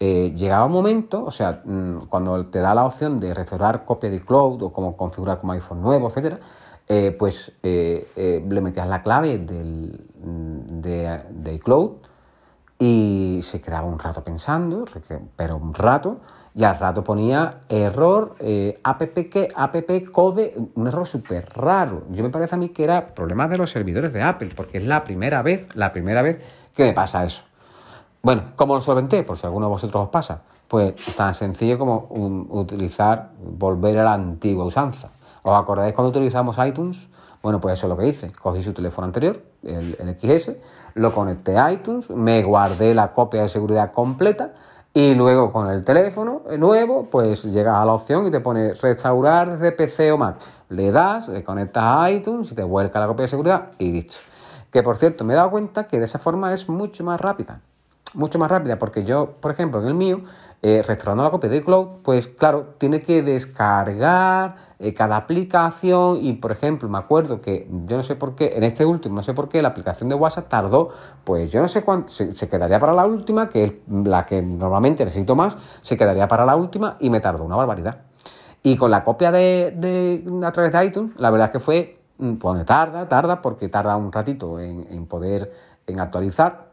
Eh, 0.00 0.32
llegaba 0.34 0.64
un 0.64 0.72
momento, 0.72 1.24
o 1.24 1.30
sea, 1.30 1.62
mm, 1.64 2.06
cuando 2.08 2.46
te 2.46 2.58
da 2.58 2.74
la 2.74 2.84
opción 2.84 3.20
de 3.20 3.32
restaurar 3.32 3.84
copia 3.84 4.10
de 4.10 4.16
iCloud 4.16 4.60
o 4.64 4.72
cómo 4.72 4.96
configurar 4.96 5.38
como 5.38 5.52
iPhone 5.52 5.80
nuevo, 5.80 6.08
etcétera, 6.08 6.40
eh, 6.88 7.14
pues 7.16 7.52
eh, 7.62 8.06
eh, 8.16 8.44
le 8.46 8.60
metías 8.60 8.88
la 8.88 9.02
clave 9.02 9.38
del, 9.38 10.04
de, 10.14 11.20
de, 11.30 11.54
iCloud 11.54 11.92
y 12.78 13.40
se 13.42 13.60
quedaba 13.60 13.86
un 13.86 13.98
rato 13.98 14.24
pensando, 14.24 14.84
pero 15.36 15.56
un 15.56 15.72
rato, 15.72 16.20
y 16.54 16.64
al 16.64 16.76
rato 16.78 17.04
ponía 17.04 17.60
error 17.68 18.34
app, 18.82 19.02
que, 19.30 19.48
app 19.54 19.76
code, 20.10 20.54
un 20.74 20.86
error 20.88 21.06
súper 21.06 21.48
raro. 21.54 22.02
Yo 22.10 22.24
me 22.24 22.30
parece 22.30 22.56
a 22.56 22.58
mí 22.58 22.70
que 22.70 22.82
era 22.82 23.14
problema 23.14 23.46
de 23.46 23.58
los 23.58 23.70
servidores 23.70 24.12
de 24.12 24.20
Apple, 24.20 24.50
porque 24.54 24.78
es 24.78 24.84
la 24.84 25.04
primera 25.04 25.42
vez, 25.42 25.74
la 25.76 25.92
primera 25.92 26.22
vez 26.22 26.44
que 26.74 26.82
me 26.82 26.92
pasa 26.92 27.24
eso. 27.24 27.44
Bueno, 28.20 28.52
¿cómo 28.56 28.74
lo 28.74 28.80
solventé? 28.80 29.22
Por 29.22 29.38
si 29.38 29.46
alguno 29.46 29.66
de 29.66 29.70
vosotros 29.70 30.04
os 30.04 30.10
pasa. 30.10 30.42
Pues 30.66 31.16
tan 31.16 31.34
sencillo 31.34 31.78
como 31.78 32.08
utilizar, 32.50 33.30
volver 33.40 33.98
a 34.00 34.04
la 34.04 34.14
antigua 34.14 34.64
usanza. 34.64 35.10
¿Os 35.42 35.60
acordáis 35.60 35.94
cuando 35.94 36.10
utilizamos 36.10 36.56
iTunes? 36.64 37.08
Bueno, 37.42 37.60
pues 37.60 37.74
eso 37.74 37.86
es 37.86 37.90
lo 37.90 37.96
que 37.96 38.06
hice. 38.06 38.32
Cogí 38.32 38.62
su 38.62 38.72
teléfono 38.72 39.06
anterior, 39.06 39.42
el, 39.64 40.16
XS, 40.18 40.52
lo 40.94 41.12
conecté 41.12 41.58
a 41.58 41.72
iTunes, 41.72 42.08
me 42.10 42.42
guardé 42.42 42.94
la 42.94 43.12
copia 43.12 43.42
de 43.42 43.48
seguridad 43.48 43.90
completa 43.90 44.52
y 44.94 45.14
luego 45.14 45.52
con 45.52 45.68
el 45.68 45.84
teléfono 45.84 46.42
nuevo, 46.58 47.08
pues 47.10 47.44
llegas 47.44 47.80
a 47.80 47.84
la 47.84 47.94
opción 47.94 48.26
y 48.26 48.30
te 48.30 48.40
pone 48.40 48.74
restaurar 48.74 49.58
desde 49.58 49.72
PC 49.72 50.12
o 50.12 50.18
Mac. 50.18 50.36
Le 50.68 50.92
das, 50.92 51.28
le 51.28 51.42
conectas 51.42 51.82
a 51.84 52.10
iTunes 52.10 52.52
y 52.52 52.54
te 52.54 52.62
vuelca 52.62 53.00
la 53.00 53.08
copia 53.08 53.22
de 53.22 53.28
seguridad 53.28 53.70
y 53.78 53.90
listo. 53.90 54.16
Que 54.70 54.82
por 54.82 54.96
cierto, 54.96 55.24
me 55.24 55.34
he 55.34 55.36
dado 55.36 55.50
cuenta 55.50 55.88
que 55.88 55.98
de 55.98 56.04
esa 56.04 56.20
forma 56.20 56.52
es 56.52 56.68
mucho 56.68 57.02
más 57.02 57.20
rápida. 57.20 57.60
Mucho 58.14 58.38
más 58.38 58.50
rápida, 58.50 58.78
porque 58.78 59.04
yo, 59.04 59.36
por 59.40 59.50
ejemplo, 59.50 59.80
en 59.80 59.88
el 59.88 59.94
mío, 59.94 60.20
eh, 60.60 60.82
restaurando 60.86 61.24
la 61.24 61.30
copia 61.30 61.48
de 61.48 61.56
iCloud, 61.56 62.02
pues 62.02 62.28
claro, 62.28 62.74
tiene 62.78 63.00
que 63.00 63.22
descargar 63.22 64.56
eh, 64.78 64.92
cada 64.94 65.16
aplicación 65.16 66.18
y, 66.20 66.34
por 66.34 66.52
ejemplo, 66.52 66.88
me 66.88 66.98
acuerdo 66.98 67.40
que 67.40 67.68
yo 67.86 67.96
no 67.96 68.02
sé 68.02 68.16
por 68.16 68.34
qué, 68.34 68.52
en 68.56 68.64
este 68.64 68.84
último, 68.84 69.14
no 69.14 69.22
sé 69.22 69.32
por 69.32 69.48
qué, 69.48 69.62
la 69.62 69.68
aplicación 69.68 70.08
de 70.08 70.16
WhatsApp 70.16 70.48
tardó, 70.48 70.90
pues 71.22 71.52
yo 71.52 71.62
no 71.62 71.68
sé 71.68 71.82
cuánto, 71.82 72.12
se, 72.12 72.48
quedaría 72.48 72.78
para 72.78 72.92
la 72.92 73.06
última, 73.06 73.48
que 73.48 73.64
es 73.64 73.72
la 73.88 74.26
que 74.26 74.42
normalmente 74.42 75.04
necesito 75.04 75.36
más, 75.36 75.56
se 75.82 75.96
quedaría 75.96 76.26
para 76.26 76.44
la 76.44 76.56
última 76.56 76.96
y 76.98 77.10
me 77.10 77.20
tardó 77.20 77.44
una 77.44 77.56
barbaridad. 77.56 78.02
Y 78.62 78.76
con 78.76 78.90
la 78.90 79.04
copia 79.04 79.30
de, 79.30 80.24
a 80.44 80.52
través 80.52 80.72
de 80.72 80.84
iTunes, 80.84 81.12
la 81.18 81.30
verdad 81.30 81.46
es 81.46 81.52
que 81.52 81.60
fue, 81.60 82.00
mm, 82.18 82.34
pues 82.34 82.66
tarda, 82.66 83.08
tarda, 83.08 83.40
porque 83.40 83.68
tarda 83.68 83.96
un 83.96 84.10
ratito 84.12 84.60
en, 84.60 85.06
poder, 85.06 85.52
en 85.86 86.00
actualizar, 86.00 86.71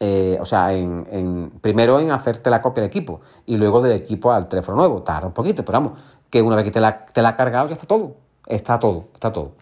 eh, 0.00 0.38
o 0.40 0.44
sea, 0.44 0.72
en, 0.72 1.52
primero 1.60 1.98
en 1.98 2.10
hacerte 2.10 2.50
la 2.50 2.60
copia 2.60 2.82
de 2.82 2.86
equipo 2.86 3.20
y 3.46 3.56
luego 3.56 3.82
del 3.82 3.92
equipo 3.92 4.32
al 4.32 4.48
teléfono 4.48 4.78
nuevo. 4.78 5.02
Tarda 5.02 5.26
un 5.26 5.34
poquito, 5.34 5.64
pero 5.64 5.80
vamos, 5.80 5.98
que 6.30 6.40
una 6.42 6.56
vez 6.56 6.64
que 6.64 6.70
te 6.70 6.80
la, 6.80 7.06
te 7.06 7.22
la 7.22 7.30
ha 7.30 7.36
cargado 7.36 7.68
ya 7.68 7.74
está 7.74 7.86
todo. 7.86 8.16
Está 8.46 8.78
todo, 8.78 9.08
está 9.12 9.32
todo. 9.32 9.52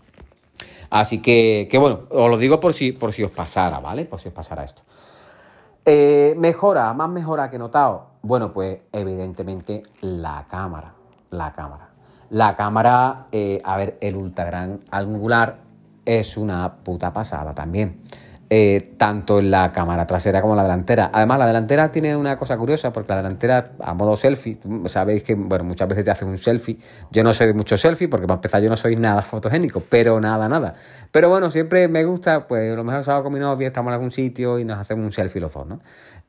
Así 0.90 1.20
que, 1.20 1.68
que 1.70 1.78
bueno, 1.78 2.00
os 2.10 2.30
lo 2.30 2.36
digo 2.36 2.60
por 2.60 2.74
si, 2.74 2.92
por 2.92 3.12
si 3.12 3.24
os 3.24 3.30
pasara, 3.30 3.80
¿vale? 3.80 4.04
Por 4.04 4.20
si 4.20 4.28
os 4.28 4.34
pasara 4.34 4.64
esto. 4.64 4.82
Eh, 5.84 6.34
mejora, 6.36 6.92
más 6.94 7.08
mejora 7.08 7.48
que 7.48 7.56
he 7.56 7.58
notado. 7.58 8.06
Bueno, 8.22 8.52
pues 8.52 8.78
evidentemente 8.92 9.82
la 10.00 10.46
cámara. 10.48 10.94
La 11.30 11.52
cámara. 11.52 11.90
La 12.30 12.56
cámara, 12.56 13.26
eh, 13.30 13.60
a 13.64 13.76
ver, 13.76 13.98
el 14.00 14.16
ultra 14.16 14.44
gran 14.44 14.80
angular 14.90 15.58
es 16.04 16.36
una 16.36 16.76
puta 16.82 17.12
pasada 17.12 17.54
también. 17.54 18.02
Eh, 18.48 18.92
tanto 18.96 19.40
en 19.40 19.50
la 19.50 19.72
cámara 19.72 20.06
trasera 20.06 20.40
como 20.40 20.52
en 20.52 20.58
la 20.58 20.62
delantera. 20.62 21.10
Además, 21.12 21.40
la 21.40 21.48
delantera 21.48 21.90
tiene 21.90 22.16
una 22.16 22.36
cosa 22.36 22.56
curiosa, 22.56 22.92
porque 22.92 23.08
la 23.10 23.16
delantera, 23.16 23.72
a 23.80 23.92
modo 23.92 24.16
selfie, 24.16 24.56
sabéis 24.84 25.24
que, 25.24 25.34
bueno, 25.34 25.64
muchas 25.64 25.88
veces 25.88 26.04
te 26.04 26.12
hacen 26.12 26.28
un 26.28 26.38
selfie. 26.38 26.78
Yo 27.10 27.24
no 27.24 27.32
soy 27.32 27.52
mucho 27.54 27.76
selfie, 27.76 28.06
porque 28.06 28.28
para 28.28 28.36
empezar 28.36 28.62
yo 28.62 28.70
no 28.70 28.76
soy 28.76 28.94
nada 28.94 29.22
fotogénico, 29.22 29.82
pero 29.88 30.20
nada, 30.20 30.48
nada. 30.48 30.76
Pero 31.10 31.28
bueno, 31.28 31.50
siempre 31.50 31.88
me 31.88 32.04
gusta, 32.04 32.46
pues 32.46 32.72
a 32.72 32.76
lo 32.76 32.84
mejor 32.84 33.02
salgo 33.02 33.24
con 33.24 33.32
mi 33.32 33.40
novia, 33.40 33.66
estamos 33.66 33.90
en 33.90 33.94
algún 33.94 34.12
sitio 34.12 34.60
y 34.60 34.64
nos 34.64 34.78
hacemos 34.78 35.04
un 35.04 35.12
selfie 35.12 35.40
los 35.40 35.52
dos, 35.52 35.66
¿no? 35.66 35.80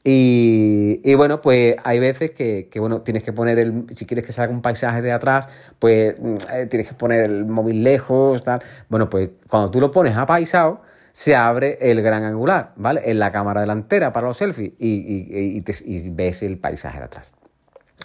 Y, 0.03 1.13
bueno, 1.15 1.41
pues 1.41 1.75
hay 1.83 1.99
veces 1.99 2.31
que, 2.31 2.69
bueno, 2.79 3.01
tienes 3.01 3.23
que 3.23 3.33
poner 3.33 3.59
el, 3.59 3.85
si 3.93 4.05
quieres 4.05 4.25
que 4.25 4.31
salga 4.31 4.53
un 4.53 4.61
paisaje 4.61 5.01
de 5.01 5.11
atrás, 5.11 5.49
pues 5.79 6.15
mm, 6.17 6.35
eh, 6.53 6.65
tienes 6.67 6.87
que 6.87 6.93
poner 6.93 7.25
el 7.25 7.45
móvil 7.45 7.83
lejos, 7.83 8.43
tal. 8.43 8.61
Bueno, 8.89 9.09
pues 9.09 9.31
cuando 9.49 9.69
tú 9.69 9.81
lo 9.81 9.91
pones 9.91 10.15
apaisado, 10.15 10.81
se 11.17 11.35
abre 11.35 11.79
el 11.81 12.03
gran 12.03 12.23
angular, 12.25 12.73
¿vale? 12.75 13.01
En 13.09 13.17
la 13.17 13.31
cámara 13.31 13.61
delantera 13.61 14.11
para 14.11 14.27
los 14.27 14.37
selfies 14.37 14.73
y, 14.77 16.09
ves 16.11 16.43
el 16.43 16.59
paisaje 16.59 16.99
de 16.99 17.05
atrás. 17.05 17.31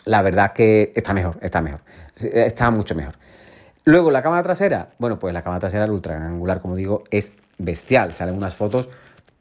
La 0.07 0.22
verdad 0.22 0.55
que 0.55 0.94
está 0.96 1.12
mejor, 1.12 1.37
está 1.42 1.61
mejor, 1.61 1.83
está 2.16 2.70
mucho 2.70 2.94
mejor. 2.94 3.12
Luego 3.85 4.11
la 4.11 4.22
cámara 4.22 4.42
trasera, 4.42 4.94
bueno, 4.98 5.18
pues 5.18 5.35
la 5.35 5.42
cámara 5.42 5.61
trasera, 5.61 5.85
el 5.85 5.90
ultra 5.90 6.14
gran 6.14 6.29
angular, 6.29 6.59
como 6.59 6.75
digo, 6.75 7.05
es 7.11 7.33
bestial. 7.59 8.14
Salen 8.14 8.35
unas 8.35 8.55
fotos 8.55 8.88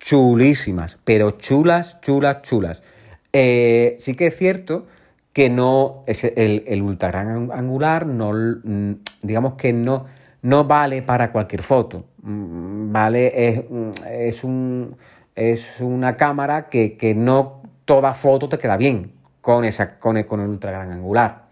chulísimas, 0.02 1.00
pero 1.06 1.32
chulas, 1.32 2.02
chulas, 2.02 2.42
chulas. 2.42 2.84
Eh, 3.32 3.96
sí 4.00 4.16
que 4.16 4.28
es 4.28 4.36
cierto 4.36 4.86
que 5.32 5.50
no, 5.50 6.04
es 6.08 6.26
el, 6.26 6.66
el 6.68 6.82
ultra 6.82 7.10
gran 7.10 7.50
angular, 7.54 8.06
no, 8.06 8.34
mm, 8.34 8.96
digamos 9.22 9.54
que 9.54 9.72
no, 9.72 10.08
no 10.42 10.66
vale 10.66 11.02
para 11.02 11.32
cualquier 11.32 11.62
foto. 11.62 12.06
Mm, 12.24 12.92
vale, 12.92 13.48
es, 13.48 13.64
es, 14.10 14.44
un, 14.44 14.96
es 15.36 15.82
una 15.82 16.16
cámara 16.18 16.70
que, 16.70 16.98
que, 16.98 17.16
no 17.16 17.62
toda 17.86 18.14
foto 18.14 18.50
te 18.50 18.58
queda 18.58 18.78
bien 18.78 19.14
con, 19.42 19.66
esa, 19.66 20.00
con, 20.00 20.18
el, 20.18 20.26
con 20.26 20.40
el 20.42 20.50
ultra 20.50 20.72
gran 20.72 20.92
angular. 20.92 21.46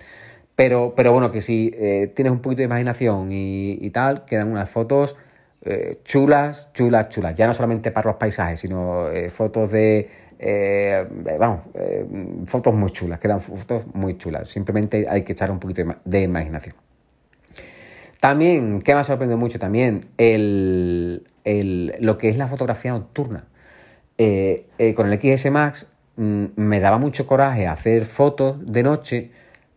Pero, 0.55 0.93
pero 0.95 1.13
bueno, 1.13 1.31
que 1.31 1.41
si 1.41 1.71
eh, 1.75 2.11
tienes 2.15 2.33
un 2.33 2.39
poquito 2.39 2.59
de 2.59 2.65
imaginación 2.65 3.31
y, 3.31 3.77
y 3.79 3.89
tal, 3.91 4.25
quedan 4.25 4.51
unas 4.51 4.69
fotos 4.69 5.15
eh, 5.61 6.01
chulas, 6.03 6.69
chulas, 6.73 7.09
chulas. 7.09 7.35
Ya 7.35 7.47
no 7.47 7.53
solamente 7.53 7.91
para 7.91 8.09
los 8.09 8.17
paisajes, 8.17 8.59
sino 8.59 9.09
eh, 9.09 9.29
fotos 9.29 9.71
de 9.71 10.09
vamos, 11.37 11.63
fotos 12.45 12.73
muy 12.73 12.89
chulas, 12.91 13.19
quedan 13.19 13.41
fotos 13.41 13.85
muy 13.93 14.17
chulas. 14.17 14.47
Simplemente 14.49 15.05
hay 15.09 15.23
que 15.23 15.33
echar 15.33 15.51
un 15.51 15.59
poquito 15.59 15.83
de 16.05 16.21
imaginación. 16.21 16.75
También, 18.19 18.81
¿qué 18.81 18.93
me 18.93 18.99
ha 18.99 19.03
sorprendido 19.03 19.37
mucho? 19.37 19.59
También 19.59 20.05
el, 20.17 21.23
el, 21.45 21.95
lo 22.01 22.17
que 22.17 22.29
es 22.29 22.37
la 22.37 22.47
fotografía 22.47 22.91
nocturna. 22.91 23.45
Eh, 24.17 24.65
eh 24.77 24.93
con 24.93 25.11
el 25.11 25.19
XS 25.19 25.49
Max 25.51 25.89
mmm, 26.17 26.45
me 26.57 26.81
daba 26.81 26.97
mucho 26.97 27.25
coraje 27.25 27.67
hacer 27.67 28.03
fotos 28.05 28.57
de 28.65 28.83
noche. 28.83 29.31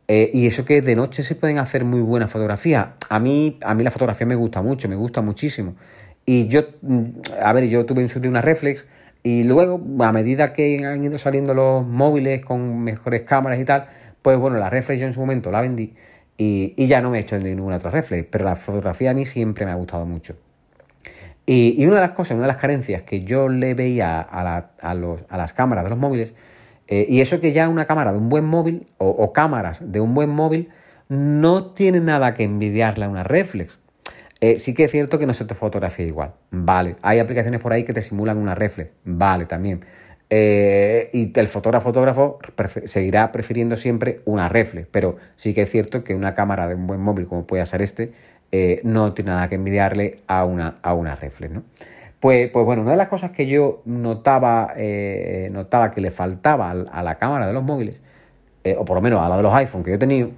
Eh, 0.08 0.30
y 0.34 0.46
eso 0.48 0.64
que 0.64 0.82
de 0.82 0.96
noche 0.96 1.22
se 1.22 1.36
pueden 1.36 1.58
hacer 1.58 1.84
muy 1.84 2.00
buenas 2.00 2.30
fotografías. 2.30 2.88
A 3.08 3.20
mí, 3.20 3.58
a 3.62 3.74
mí 3.74 3.84
la 3.84 3.90
fotografía 3.92 4.26
me 4.26 4.34
gusta 4.34 4.60
mucho, 4.60 4.88
me 4.88 4.96
gusta 4.96 5.22
muchísimo. 5.22 5.76
Y 6.26 6.48
yo, 6.48 6.62
mm, 6.82 7.04
a 7.42 7.52
ver, 7.52 7.68
yo 7.68 7.86
tuve 7.86 8.02
en 8.02 8.08
su 8.08 8.20
día 8.20 8.30
una 8.30 8.40
reflex 8.40 8.86
y 9.22 9.44
luego, 9.44 9.80
a 10.00 10.12
medida 10.12 10.52
que 10.52 10.84
han 10.84 11.04
ido 11.04 11.16
saliendo 11.18 11.54
los 11.54 11.86
móviles 11.86 12.44
con 12.44 12.82
mejores 12.82 13.22
cámaras 13.22 13.60
y 13.60 13.64
tal, 13.64 13.86
pues 14.20 14.36
bueno, 14.38 14.56
la 14.58 14.68
reflex 14.68 15.00
yo 15.00 15.06
en 15.06 15.12
su 15.12 15.20
momento 15.20 15.52
la 15.52 15.60
vendí 15.60 15.94
y, 16.36 16.74
y 16.76 16.86
ya 16.86 17.00
no 17.00 17.10
me 17.10 17.18
he 17.18 17.20
hecho 17.20 17.38
ninguna 17.38 17.76
otra 17.76 17.90
reflex, 17.90 18.28
pero 18.30 18.44
la 18.44 18.56
fotografía 18.56 19.10
a 19.10 19.14
mí 19.14 19.24
siempre 19.24 19.64
me 19.64 19.72
ha 19.72 19.74
gustado 19.76 20.06
mucho. 20.06 20.36
Y, 21.44 21.84
una 21.86 21.96
de 21.96 22.02
las 22.02 22.12
cosas, 22.12 22.36
una 22.36 22.42
de 22.42 22.52
las 22.52 22.56
carencias 22.56 23.02
que 23.02 23.24
yo 23.24 23.48
le 23.48 23.74
veía 23.74 24.20
a, 24.20 24.44
la, 24.44 24.70
a, 24.80 24.94
los, 24.94 25.22
a 25.28 25.36
las 25.36 25.52
cámaras 25.52 25.84
de 25.84 25.90
los 25.90 25.98
móviles, 25.98 26.34
eh, 26.86 27.06
y 27.08 27.20
eso 27.20 27.40
que 27.40 27.52
ya 27.52 27.68
una 27.68 27.84
cámara 27.84 28.12
de 28.12 28.18
un 28.18 28.28
buen 28.28 28.44
móvil 28.44 28.86
o, 28.98 29.08
o 29.08 29.32
cámaras 29.32 29.92
de 29.92 30.00
un 30.00 30.14
buen 30.14 30.30
móvil 30.30 30.70
no 31.08 31.66
tiene 31.72 32.00
nada 32.00 32.34
que 32.34 32.44
envidiarle 32.44 33.04
a 33.04 33.08
una 33.08 33.24
reflex. 33.24 33.80
Eh, 34.40 34.58
sí 34.58 34.74
que 34.74 34.84
es 34.84 34.90
cierto 34.90 35.18
que 35.18 35.26
no 35.26 35.34
se 35.34 35.44
te 35.44 35.54
fotografía 35.54 36.04
igual, 36.06 36.32
vale. 36.50 36.96
Hay 37.02 37.18
aplicaciones 37.18 37.60
por 37.60 37.72
ahí 37.72 37.84
que 37.84 37.92
te 37.92 38.02
simulan 38.02 38.38
una 38.38 38.54
reflex, 38.54 38.90
vale, 39.04 39.46
también. 39.46 39.84
Eh, 40.34 41.10
y 41.12 41.38
el 41.38 41.46
fotógrafo 41.46 41.88
fotógrafo 41.88 42.38
seguirá 42.86 43.30
prefiriendo 43.32 43.76
siempre 43.76 44.16
una 44.24 44.48
reflex, 44.48 44.88
pero 44.90 45.16
sí 45.36 45.52
que 45.52 45.60
es 45.60 45.70
cierto 45.70 46.02
que 46.04 46.14
una 46.14 46.32
cámara 46.32 46.68
de 46.68 46.74
un 46.74 46.86
buen 46.86 47.02
móvil 47.02 47.26
como 47.26 47.46
puede 47.46 47.66
ser 47.66 47.82
este 47.82 48.12
eh, 48.50 48.80
no 48.82 49.12
tiene 49.12 49.32
nada 49.32 49.50
que 49.50 49.56
envidiarle 49.56 50.20
a 50.26 50.46
una, 50.46 50.78
a 50.80 50.94
una 50.94 51.16
reflex, 51.16 51.52
¿no? 51.52 51.64
Pues, 52.18 52.50
pues 52.50 52.64
bueno, 52.64 52.80
una 52.80 52.92
de 52.92 52.96
las 52.96 53.08
cosas 53.08 53.32
que 53.32 53.46
yo 53.46 53.82
notaba, 53.84 54.72
eh, 54.78 55.50
notaba 55.52 55.90
que 55.90 56.00
le 56.00 56.10
faltaba 56.10 56.70
a, 56.70 57.02
la 57.02 57.16
cámara 57.16 57.46
de 57.46 57.52
los 57.52 57.62
móviles, 57.62 58.00
o 58.78 58.86
por 58.86 58.94
lo 58.94 59.02
menos 59.02 59.20
a 59.20 59.28
la 59.28 59.36
de 59.36 59.42
los 59.42 59.52
iPhone 59.52 59.82
que 59.82 59.90
yo 59.90 59.96
he 59.96 59.98
tenido, 59.98 60.30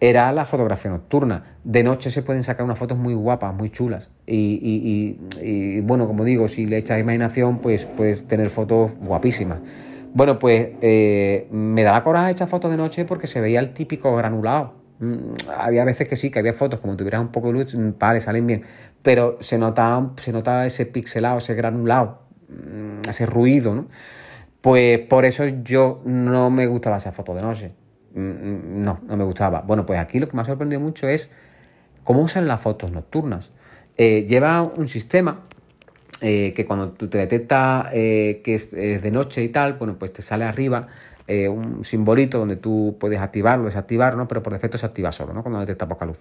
era 0.00 0.32
la 0.32 0.46
fotografía 0.46 0.90
nocturna. 0.90 1.56
De 1.62 1.82
noche 1.82 2.10
se 2.10 2.22
pueden 2.22 2.42
sacar 2.42 2.64
unas 2.64 2.78
fotos 2.78 2.96
muy 2.96 3.14
guapas, 3.14 3.54
muy 3.54 3.68
chulas. 3.70 4.10
Y, 4.26 5.18
bueno, 5.82 6.06
como 6.06 6.24
digo, 6.24 6.48
si 6.48 6.64
le 6.64 6.78
echas 6.78 6.98
imaginación, 6.98 7.58
pues 7.58 7.84
puedes 7.84 8.26
tener 8.26 8.50
fotos 8.50 8.92
guapísimas. 8.98 9.58
Bueno, 10.12 10.38
pues 10.38 10.70
eh, 10.80 11.46
me 11.52 11.82
daba 11.82 12.02
coraje 12.02 12.32
echar 12.32 12.48
fotos 12.48 12.70
de 12.70 12.76
noche 12.76 13.04
porque 13.04 13.26
se 13.26 13.40
veía 13.40 13.60
el 13.60 13.72
típico 13.72 14.14
granulado. 14.16 14.74
Mm, 14.98 15.34
había 15.56 15.84
veces 15.84 16.08
que 16.08 16.16
sí, 16.16 16.30
que 16.30 16.40
había 16.40 16.52
fotos 16.52 16.80
como 16.80 16.96
tuvieras 16.96 17.20
un 17.20 17.28
poco 17.28 17.48
de 17.48 17.52
luz, 17.54 17.74
mm, 17.74 17.92
vale, 17.98 18.20
salen 18.20 18.46
bien, 18.46 18.62
pero 19.02 19.38
se 19.40 19.56
notaba, 19.56 20.12
se 20.16 20.32
notaba 20.32 20.66
ese 20.66 20.84
pixelado, 20.84 21.38
ese 21.38 21.54
granulado, 21.54 22.22
mm, 22.48 23.08
ese 23.08 23.24
ruido, 23.24 23.74
¿no? 23.74 23.86
Pues 24.60 24.98
por 24.98 25.24
eso 25.24 25.46
yo 25.46 26.02
no 26.04 26.50
me 26.50 26.66
gustaba 26.66 26.98
esa 26.98 27.12
foto 27.12 27.34
de 27.34 27.42
noche. 27.42 27.72
Mm, 28.14 28.82
no, 28.82 29.00
no 29.06 29.16
me 29.16 29.24
gustaba. 29.24 29.60
Bueno, 29.60 29.86
pues 29.86 29.98
aquí 29.98 30.18
lo 30.18 30.28
que 30.28 30.36
me 30.36 30.42
ha 30.42 30.44
sorprendido 30.44 30.80
mucho 30.80 31.08
es 31.08 31.30
cómo 32.04 32.22
usan 32.22 32.48
las 32.48 32.60
fotos 32.60 32.90
nocturnas. 32.90 33.50
Eh, 33.96 34.24
lleva 34.26 34.62
un 34.62 34.88
sistema 34.88 35.40
eh, 36.20 36.52
que 36.54 36.64
cuando 36.66 36.90
tú 36.92 37.08
te 37.08 37.18
detecta 37.18 37.90
eh, 37.92 38.40
que 38.44 38.54
es, 38.54 38.70
de 38.70 39.10
noche 39.10 39.42
y 39.42 39.48
tal, 39.48 39.74
bueno, 39.74 39.96
pues 39.98 40.12
te 40.12 40.22
sale 40.22 40.44
arriba 40.44 40.88
un 41.48 41.84
simbolito 41.84 42.40
donde 42.40 42.56
tú 42.56 42.96
puedes 42.98 43.20
activarlo, 43.20 43.66
desactivarlo, 43.66 44.18
¿no? 44.18 44.26
pero 44.26 44.42
por 44.42 44.52
defecto 44.52 44.76
se 44.78 44.84
activa 44.84 45.12
solo, 45.12 45.32
¿no? 45.32 45.42
Cuando 45.42 45.60
detecta 45.60 45.86
poca 45.86 46.04
luz. 46.04 46.18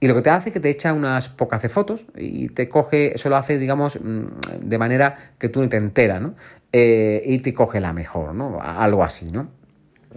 Y 0.00 0.08
lo 0.08 0.14
que 0.16 0.22
te 0.22 0.30
hace 0.30 0.48
es 0.48 0.52
que 0.52 0.58
te 0.58 0.70
echa 0.70 0.92
unas 0.92 1.28
pocas 1.28 1.62
de 1.62 1.68
fotos 1.68 2.04
y 2.16 2.48
te 2.48 2.68
coge, 2.68 3.14
eso 3.14 3.28
lo 3.28 3.36
hace, 3.36 3.60
digamos, 3.60 4.00
mm, 4.02 4.24
de 4.60 4.78
manera 4.78 5.34
que 5.38 5.48
tú 5.48 5.62
ni 5.62 5.68
te 5.68 5.76
enteras, 5.76 6.20
¿no? 6.20 6.34
y 6.72 7.38
te 7.38 7.54
coge 7.54 7.78
la 7.78 7.92
mejor, 7.92 8.34
¿no? 8.34 8.60
Algo 8.60 9.04
así, 9.04 9.30
¿no? 9.30 9.59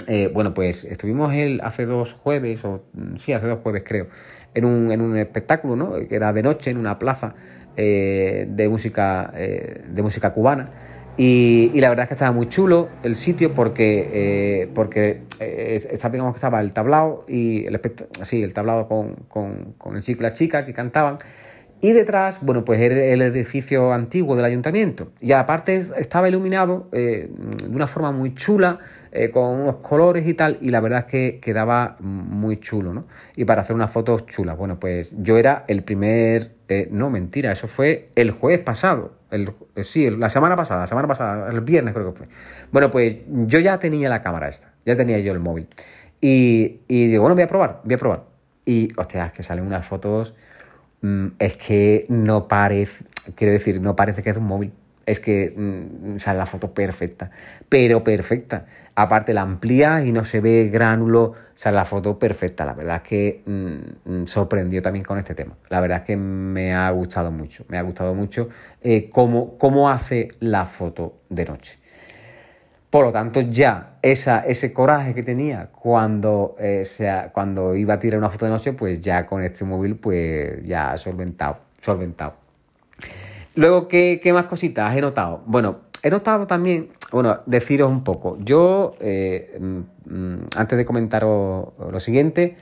Eh, 0.07 0.29
bueno, 0.33 0.53
pues 0.53 0.85
estuvimos 0.85 1.33
el, 1.33 1.61
hace 1.61 1.85
dos 1.85 2.13
jueves, 2.13 2.63
o 2.65 2.83
sí, 3.15 3.33
hace 3.33 3.47
dos 3.47 3.59
jueves 3.61 3.83
creo, 3.85 4.07
en 4.53 4.65
un, 4.65 4.91
en 4.91 5.01
un 5.01 5.17
espectáculo, 5.17 5.75
¿no? 5.75 5.93
Que 6.07 6.15
era 6.15 6.33
de 6.33 6.43
noche 6.43 6.71
en 6.71 6.77
una 6.77 6.97
plaza 6.97 7.35
eh, 7.77 8.47
de, 8.49 8.69
música, 8.69 9.31
eh, 9.35 9.83
de 9.87 10.01
música 10.01 10.33
cubana. 10.33 10.71
Y, 11.15 11.69
y, 11.75 11.79
la 11.79 11.89
verdad 11.89 12.03
es 12.05 12.07
que 12.07 12.13
estaba 12.15 12.31
muy 12.31 12.47
chulo 12.47 12.89
el 13.03 13.15
sitio 13.15 13.53
porque, 13.53 14.67
porque 14.73 15.21
está, 15.39 16.09
que 16.11 16.17
estaba 16.17 16.59
el 16.59 16.73
tablado 16.73 17.23
y 17.27 17.67
el, 17.67 17.79
sí, 18.23 18.41
el 18.41 18.51
tablado 18.51 18.87
con, 18.87 19.13
con, 19.27 19.73
con 19.77 19.95
el 19.95 20.01
chico 20.01 20.23
la 20.23 20.33
chica 20.33 20.65
que 20.65 20.73
cantaban. 20.73 21.17
Y 21.83 21.91
detrás, 21.91 22.39
bueno, 22.41 22.63
pues 22.63 22.79
era 22.79 22.95
el 22.95 23.21
edificio 23.21 23.91
antiguo 23.91 24.37
del 24.37 24.45
ayuntamiento. 24.45 25.11
Y 25.19 25.33
aparte 25.33 25.75
estaba 25.75 26.29
iluminado 26.29 26.87
eh, 26.93 27.29
de 27.29 27.75
una 27.75 27.87
forma 27.87 28.13
muy 28.13 28.33
chula, 28.35 28.79
eh, 29.11 29.29
con 29.31 29.59
unos 29.59 29.75
colores 29.75 30.25
y 30.25 30.33
tal, 30.33 30.57
y 30.61 30.69
la 30.69 30.79
verdad 30.79 30.99
es 30.99 31.05
que 31.07 31.39
quedaba 31.41 31.97
muy 31.99 32.61
chulo, 32.61 32.93
¿no? 32.93 33.05
Y 33.35 33.43
para 33.43 33.63
hacer 33.63 33.75
unas 33.75 33.91
fotos 33.91 34.25
chulas. 34.27 34.55
Bueno, 34.55 34.79
pues 34.79 35.11
yo 35.17 35.37
era 35.37 35.65
el 35.67 35.83
primer... 35.83 36.51
Eh, 36.69 36.87
no, 36.89 37.09
mentira, 37.09 37.51
eso 37.51 37.67
fue 37.67 38.11
el 38.15 38.31
jueves 38.31 38.61
pasado. 38.61 39.15
El, 39.29 39.51
sí, 39.83 40.09
la 40.09 40.29
semana 40.29 40.55
pasada, 40.55 40.79
la 40.79 40.87
semana 40.87 41.09
pasada, 41.09 41.51
el 41.51 41.59
viernes 41.59 41.93
creo 41.93 42.13
que 42.13 42.17
fue. 42.19 42.27
Bueno, 42.71 42.91
pues 42.91 43.17
yo 43.27 43.59
ya 43.59 43.77
tenía 43.79 44.07
la 44.07 44.21
cámara 44.21 44.47
esta, 44.47 44.71
ya 44.85 44.95
tenía 44.95 45.19
yo 45.19 45.33
el 45.33 45.41
móvil. 45.41 45.67
Y, 46.21 46.79
y 46.87 47.07
digo, 47.07 47.23
bueno, 47.23 47.35
voy 47.35 47.43
a 47.43 47.47
probar, 47.47 47.81
voy 47.83 47.95
a 47.95 47.97
probar. 47.97 48.23
Y, 48.65 48.87
hostia, 48.95 49.25
es 49.25 49.33
que 49.33 49.43
salen 49.43 49.67
unas 49.67 49.85
fotos 49.85 50.33
es 51.39 51.57
que 51.57 52.05
no 52.09 52.47
parece, 52.47 53.05
quiero 53.35 53.53
decir, 53.53 53.81
no 53.81 53.95
parece 53.95 54.21
que 54.21 54.29
es 54.29 54.37
un 54.37 54.45
móvil. 54.45 54.71
Es 55.05 55.19
que 55.19 55.53
mmm, 55.55 56.17
sale 56.17 56.37
la 56.37 56.45
foto 56.45 56.73
perfecta, 56.73 57.29
pero 57.67 58.05
perfecta. 58.05 58.65
Aparte 58.95 59.33
la 59.33 59.41
amplía 59.41 60.05
y 60.05 60.13
no 60.13 60.23
se 60.23 60.39
ve 60.39 60.69
gránulo, 60.71 61.33
sale 61.55 61.75
la 61.75 61.83
foto 61.83 62.17
perfecta. 62.17 62.65
La 62.65 62.73
verdad 62.73 62.97
es 62.97 63.01
que 63.01 63.43
mmm, 63.45 64.23
sorprendió 64.25 64.81
también 64.81 65.03
con 65.03 65.17
este 65.17 65.35
tema. 65.35 65.57
La 65.69 65.81
verdad 65.81 65.99
es 65.99 66.03
que 66.05 66.15
me 66.15 66.73
ha 66.73 66.89
gustado 66.91 67.31
mucho, 67.31 67.65
me 67.67 67.77
ha 67.77 67.81
gustado 67.81 68.15
mucho 68.15 68.47
eh, 68.81 69.09
cómo, 69.09 69.57
cómo 69.57 69.89
hace 69.89 70.29
la 70.39 70.65
foto 70.65 71.19
de 71.29 71.45
noche. 71.45 71.82
Por 72.93 73.05
lo 73.05 73.11
tanto, 73.11 73.41
ya 73.41 73.97
ese 74.03 74.71
coraje 74.71 75.15
que 75.15 75.23
tenía 75.23 75.71
cuando, 75.71 76.55
eh, 76.59 76.83
cuando 77.33 77.73
iba 77.73 77.95
a 77.95 77.97
tirar 77.97 78.19
una 78.19 78.29
foto 78.29 78.45
de 78.45 78.51
noche, 78.51 78.73
pues 78.73 79.01
ya 79.01 79.25
con 79.25 79.41
este 79.41 79.65
móvil, 79.65 79.95
pues 79.95 80.63
ya 80.63 80.95
solventado, 80.95 81.57
solventado. 81.81 82.35
Luego, 83.55 83.87
¿qué, 83.87 84.19
qué 84.21 84.31
más 84.31 84.45
cositas 84.45 84.95
he 84.95 85.01
notado? 85.01 85.41
Bueno, 85.47 85.77
he 86.03 86.11
notado 86.11 86.45
también, 86.45 86.89
bueno, 87.11 87.39
deciros 87.47 87.89
un 87.89 88.03
poco. 88.03 88.37
Yo, 88.41 88.93
eh, 88.99 89.57
mm, 89.59 90.45
antes 90.55 90.77
de 90.77 90.85
comentaros 90.85 91.69
lo 91.79 91.99
siguiente, 91.99 92.57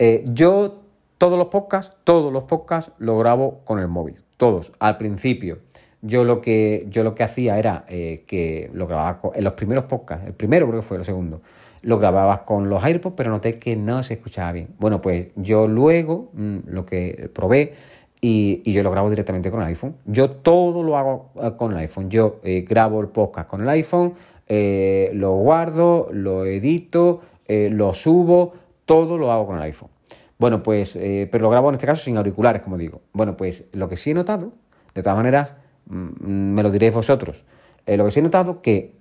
eh, 0.00 0.24
yo 0.26 0.82
todos 1.16 1.38
los 1.38 1.46
podcasts, 1.46 1.96
todos 2.02 2.32
los 2.32 2.42
podcasts 2.42 2.90
lo 2.98 3.16
grabo 3.18 3.60
con 3.62 3.78
el 3.78 3.86
móvil, 3.86 4.16
todos, 4.36 4.72
al 4.80 4.96
principio 4.96 5.60
yo 6.02 6.24
lo 6.24 6.40
que, 6.40 6.86
yo 6.90 7.02
lo 7.02 7.14
que 7.14 7.22
hacía 7.22 7.58
era 7.58 7.84
eh, 7.88 8.24
que 8.26 8.70
lo 8.72 8.86
grababa 8.86 9.18
con, 9.18 9.30
en 9.34 9.44
los 9.44 9.54
primeros 9.54 9.84
podcasts, 9.84 10.26
el 10.26 10.34
primero 10.34 10.66
creo 10.66 10.80
que 10.80 10.86
fue 10.86 10.96
el 10.98 11.04
segundo, 11.04 11.42
lo 11.82 11.98
grababas 11.98 12.40
con 12.40 12.68
los 12.68 12.82
AirPods, 12.82 13.14
pero 13.16 13.30
noté 13.30 13.58
que 13.58 13.76
no 13.76 14.02
se 14.02 14.14
escuchaba 14.14 14.52
bien. 14.52 14.68
Bueno, 14.78 15.00
pues 15.00 15.28
yo 15.36 15.66
luego 15.66 16.30
mmm, 16.32 16.58
lo 16.66 16.84
que 16.84 17.30
probé 17.32 17.74
y, 18.20 18.62
y, 18.64 18.72
yo 18.72 18.82
lo 18.82 18.90
grabo 18.90 19.10
directamente 19.10 19.50
con 19.50 19.60
el 19.60 19.68
iPhone. 19.68 19.96
Yo 20.04 20.30
todo 20.30 20.82
lo 20.82 20.96
hago 20.96 21.30
eh, 21.40 21.52
con 21.56 21.72
el 21.72 21.78
iPhone. 21.78 22.10
Yo 22.10 22.40
eh, 22.42 22.64
grabo 22.68 23.00
el 23.00 23.08
podcast 23.08 23.48
con 23.48 23.62
el 23.62 23.68
iPhone, 23.68 24.14
lo 24.48 25.32
guardo, 25.36 26.08
lo 26.12 26.44
edito, 26.44 27.20
lo 27.48 27.94
subo, 27.94 28.54
todo 28.84 29.18
lo 29.18 29.30
hago 29.30 29.46
con 29.46 29.56
el 29.56 29.62
iPhone. 29.62 29.90
Bueno, 30.38 30.62
pues, 30.62 30.98
pero 31.30 31.42
lo 31.42 31.50
grabo 31.50 31.68
en 31.68 31.74
este 31.74 31.86
caso 31.86 32.04
sin 32.04 32.16
auriculares, 32.16 32.62
como 32.62 32.78
digo. 32.78 33.02
Bueno, 33.12 33.36
pues 33.36 33.66
lo 33.72 33.88
que 33.88 33.96
sí 33.96 34.12
he 34.12 34.14
notado, 34.14 34.52
de 34.94 35.02
todas 35.02 35.16
maneras, 35.16 35.54
Mm, 35.56 35.65
me 35.86 36.62
lo 36.62 36.70
diréis 36.70 36.94
vosotros. 36.94 37.44
Eh, 37.86 37.96
lo 37.96 38.04
que 38.04 38.10
sí 38.10 38.20
he 38.20 38.22
notado 38.22 38.60
que 38.62 38.96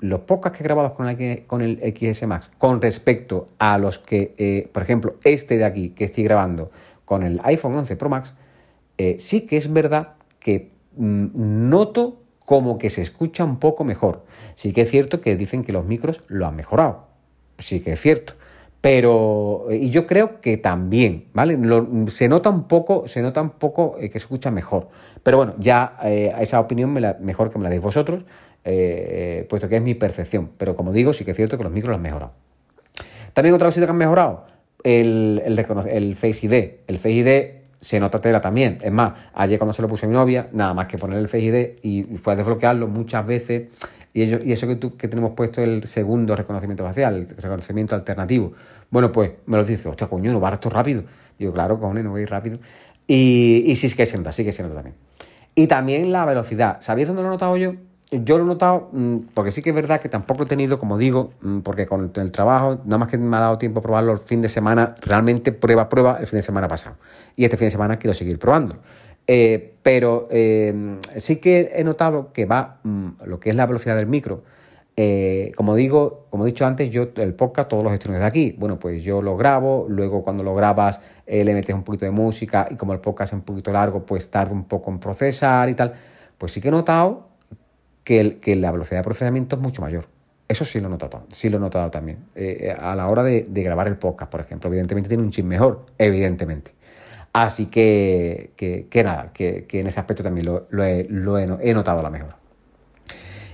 los 0.00 0.20
podcasts 0.20 0.58
que 0.58 0.62
he 0.62 0.66
grabado 0.66 0.92
con 0.92 1.08
el, 1.08 1.46
con 1.46 1.60
el 1.60 1.78
XS 1.78 2.26
Max 2.28 2.50
con 2.56 2.80
respecto 2.80 3.48
a 3.58 3.78
los 3.78 3.98
que, 3.98 4.32
eh, 4.38 4.68
por 4.72 4.82
ejemplo, 4.84 5.16
este 5.24 5.58
de 5.58 5.64
aquí 5.64 5.90
que 5.90 6.04
estoy 6.04 6.22
grabando 6.22 6.70
con 7.04 7.24
el 7.24 7.40
iPhone 7.42 7.74
11 7.74 7.96
Pro 7.96 8.08
Max, 8.08 8.34
eh, 8.96 9.16
sí 9.18 9.46
que 9.46 9.56
es 9.56 9.72
verdad 9.72 10.14
que 10.38 10.70
mm, 10.96 11.68
noto 11.68 12.22
como 12.44 12.78
que 12.78 12.90
se 12.90 13.00
escucha 13.00 13.44
un 13.44 13.58
poco 13.58 13.84
mejor. 13.84 14.24
Sí 14.54 14.72
que 14.72 14.82
es 14.82 14.90
cierto 14.90 15.20
que 15.20 15.34
dicen 15.36 15.64
que 15.64 15.72
los 15.72 15.84
micros 15.84 16.22
lo 16.28 16.46
han 16.46 16.54
mejorado. 16.54 17.08
Sí 17.58 17.80
que 17.80 17.92
es 17.92 18.00
cierto. 18.00 18.34
Pero, 18.80 19.66
y 19.70 19.90
yo 19.90 20.06
creo 20.06 20.40
que 20.40 20.56
también, 20.56 21.26
¿vale? 21.34 21.58
se 22.08 22.28
nota 22.28 22.48
un 22.48 22.66
poco, 22.66 23.06
se 23.06 23.20
nota 23.20 23.42
un 23.42 23.50
poco 23.50 23.96
eh, 23.98 24.08
que 24.08 24.18
se 24.18 24.24
escucha 24.24 24.50
mejor. 24.50 24.88
Pero 25.22 25.36
bueno, 25.36 25.54
ya 25.58 25.98
eh, 26.02 26.32
esa 26.40 26.60
opinión 26.60 26.96
mejor 27.20 27.50
que 27.50 27.58
me 27.58 27.64
la 27.64 27.70
deis 27.70 27.82
vosotros, 27.82 28.24
eh, 28.64 29.46
puesto 29.50 29.68
que 29.68 29.76
es 29.76 29.82
mi 29.82 29.94
percepción. 29.94 30.50
Pero 30.56 30.74
como 30.76 30.92
digo, 30.92 31.12
sí 31.12 31.26
que 31.26 31.32
es 31.32 31.36
cierto 31.36 31.58
que 31.58 31.64
los 31.64 31.72
micros 31.72 31.94
han 31.94 32.02
mejorado. 32.02 32.32
También 33.34 33.54
otra 33.54 33.68
cosita 33.68 33.84
que 33.84 33.90
han 33.92 33.98
mejorado, 33.98 34.46
el, 34.82 35.42
el, 35.44 35.58
el 35.58 36.16
Face 36.16 36.46
ID. 36.46 36.70
El 36.86 36.96
Face 36.96 37.10
ID 37.10 37.60
se 37.80 38.00
nota 38.00 38.18
tela 38.20 38.40
también. 38.40 38.78
Es 38.80 38.92
más, 38.92 39.12
ayer 39.34 39.58
cuando 39.58 39.74
se 39.74 39.82
lo 39.82 39.88
puse 39.88 40.06
a 40.06 40.08
mi 40.08 40.14
novia, 40.14 40.46
nada 40.52 40.72
más 40.72 40.86
que 40.86 40.96
poner 40.96 41.18
el 41.18 41.28
Face 41.28 41.44
ID 41.44 41.78
y 41.82 42.16
fue 42.16 42.32
a 42.32 42.36
desbloquearlo 42.36 42.88
muchas 42.88 43.26
veces 43.26 43.68
y, 44.12 44.22
y 44.22 44.52
eso 44.52 44.66
que, 44.66 44.78
que 44.78 45.08
tenemos 45.08 45.32
puesto 45.32 45.62
el 45.62 45.84
segundo 45.84 46.34
reconocimiento 46.34 46.84
facial, 46.84 47.14
el 47.14 47.28
reconocimiento 47.28 47.94
alternativo. 47.94 48.52
Bueno, 48.90 49.12
pues 49.12 49.32
me 49.46 49.56
lo 49.56 49.64
dice, 49.64 49.88
hostia, 49.88 50.08
coño, 50.08 50.32
no 50.32 50.40
va 50.40 50.50
esto 50.50 50.68
rápido. 50.68 51.04
Digo, 51.38 51.52
claro, 51.52 51.78
cojones, 51.78 52.04
no 52.04 52.10
voy 52.10 52.24
rápido. 52.24 52.58
Y, 53.06 53.74
sí, 53.76 53.94
que 53.94 54.06
se 54.06 54.18
nota, 54.18 54.30
sí 54.30 54.44
que 54.44 54.52
se 54.52 54.62
nota 54.62 54.76
también. 54.76 54.94
Y 55.54 55.66
también 55.66 56.12
la 56.12 56.24
velocidad. 56.24 56.78
¿Sabéis 56.80 57.08
dónde 57.08 57.22
lo 57.22 57.28
he 57.28 57.30
notado 57.32 57.56
yo? 57.56 57.74
Yo 58.12 58.38
lo 58.38 58.44
he 58.44 58.46
notado 58.46 58.88
mm, 58.92 59.16
porque 59.34 59.52
sí 59.52 59.62
que 59.62 59.70
es 59.70 59.74
verdad 59.74 60.00
que 60.00 60.08
tampoco 60.08 60.42
he 60.42 60.46
tenido, 60.46 60.78
como 60.78 60.98
digo, 60.98 61.32
mm, 61.42 61.60
porque 61.60 61.86
con 61.86 62.12
el 62.14 62.30
trabajo, 62.30 62.80
nada 62.84 62.98
más 62.98 63.08
que 63.08 63.18
me 63.18 63.36
ha 63.36 63.40
dado 63.40 63.58
tiempo 63.58 63.80
a 63.80 63.82
probarlo 63.82 64.12
el 64.12 64.18
fin 64.18 64.42
de 64.42 64.48
semana, 64.48 64.94
realmente 65.00 65.52
prueba, 65.52 65.88
prueba 65.88 66.18
el 66.20 66.26
fin 66.26 66.38
de 66.38 66.42
semana 66.42 66.68
pasado. 66.68 66.96
Y 67.36 67.44
este 67.44 67.56
fin 67.56 67.66
de 67.66 67.70
semana 67.70 67.98
quiero 67.98 68.14
seguir 68.14 68.38
probando. 68.38 68.76
Eh, 69.32 69.76
pero 69.84 70.26
eh, 70.28 70.98
sí 71.18 71.36
que 71.36 71.70
he 71.76 71.84
notado 71.84 72.32
que 72.32 72.46
va 72.46 72.80
mm, 72.82 73.10
lo 73.26 73.38
que 73.38 73.50
es 73.50 73.54
la 73.54 73.64
velocidad 73.64 73.94
del 73.94 74.08
micro. 74.08 74.42
Eh, 74.96 75.52
como 75.54 75.76
digo, 75.76 76.26
como 76.30 76.44
he 76.44 76.48
dicho 76.48 76.66
antes, 76.66 76.90
yo 76.90 77.10
el 77.14 77.34
podcast 77.34 77.68
todos 77.68 77.84
los 77.84 77.92
gestiones 77.92 78.22
de 78.22 78.26
aquí. 78.26 78.56
Bueno, 78.58 78.80
pues 78.80 79.04
yo 79.04 79.22
lo 79.22 79.36
grabo, 79.36 79.86
luego 79.88 80.24
cuando 80.24 80.42
lo 80.42 80.52
grabas 80.52 81.00
le 81.28 81.54
metes 81.54 81.72
un 81.72 81.84
poquito 81.84 82.06
de 82.06 82.10
música 82.10 82.66
y 82.68 82.74
como 82.74 82.92
el 82.92 82.98
podcast 82.98 83.32
es 83.32 83.38
un 83.38 83.44
poquito 83.44 83.70
largo, 83.70 84.04
pues 84.04 84.28
tarda 84.32 84.52
un 84.52 84.64
poco 84.64 84.90
en 84.90 84.98
procesar 84.98 85.68
y 85.68 85.74
tal. 85.74 85.94
Pues 86.36 86.50
sí 86.50 86.60
que 86.60 86.66
he 86.66 86.72
notado 86.72 87.28
que, 88.02 88.40
la 88.56 88.72
velocidad 88.72 88.98
de 88.98 89.04
procesamiento 89.04 89.54
es 89.54 89.62
mucho 89.62 89.80
mayor. 89.80 90.08
Eso 90.48 90.64
sí 90.64 90.80
lo 90.80 90.88
he 90.88 90.90
notado, 90.90 91.22
sí 91.30 91.50
lo 91.50 91.58
he 91.58 91.60
notado 91.60 91.88
también. 91.92 92.24
a 92.76 92.96
la 92.96 93.06
hora 93.06 93.22
de, 93.22 93.44
de, 93.48 93.62
grabar 93.62 93.86
el 93.86 93.96
podcast, 93.96 94.28
por 94.28 94.40
ejemplo, 94.40 94.68
evidentemente 94.70 95.08
tiene 95.08 95.22
un 95.22 95.30
chip 95.30 95.44
mejor, 95.44 95.86
evidentemente. 95.98 96.72
Así 97.32 97.66
que, 97.66 98.52
que, 98.56 99.04
nada, 99.04 99.26
que, 99.32 99.66
en 99.70 99.86
ese 99.86 100.00
aspecto 100.00 100.22
también 100.22 100.46
lo, 100.46 100.86
he, 100.86 101.74
notado 101.74 102.02
la 102.02 102.10
mejor. 102.10 102.34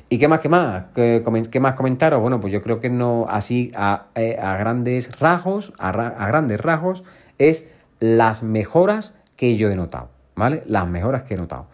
¿Y 0.09 0.19
qué 0.19 0.29
más, 0.29 0.41
qué 0.41 0.49
más? 0.49 0.85
¿Qué, 0.95 1.61
más 1.61 1.75
comentaros? 1.75 2.21
Bueno, 2.21 2.41
pues 2.41 2.53
yo 2.53 2.63
creo 2.63 2.81
que 2.81 2.89
no, 2.89 3.27
así 3.29 3.71
a, 3.75 4.07
eh, 4.15 4.37
grandes 4.39 5.19
rasgos, 5.19 5.75
a, 5.79 5.93
grandes 5.93 6.61
rasgos, 6.61 7.05
es 7.39 7.69
las 8.01 8.43
mejoras 8.43 9.19
que 9.37 9.57
yo 9.57 9.69
he 9.69 9.77
notado, 9.77 10.09
¿vale? 10.37 10.63
Las 10.67 10.89
mejoras 10.89 11.25
que 11.25 11.35
he 11.35 11.37
notado. 11.37 11.67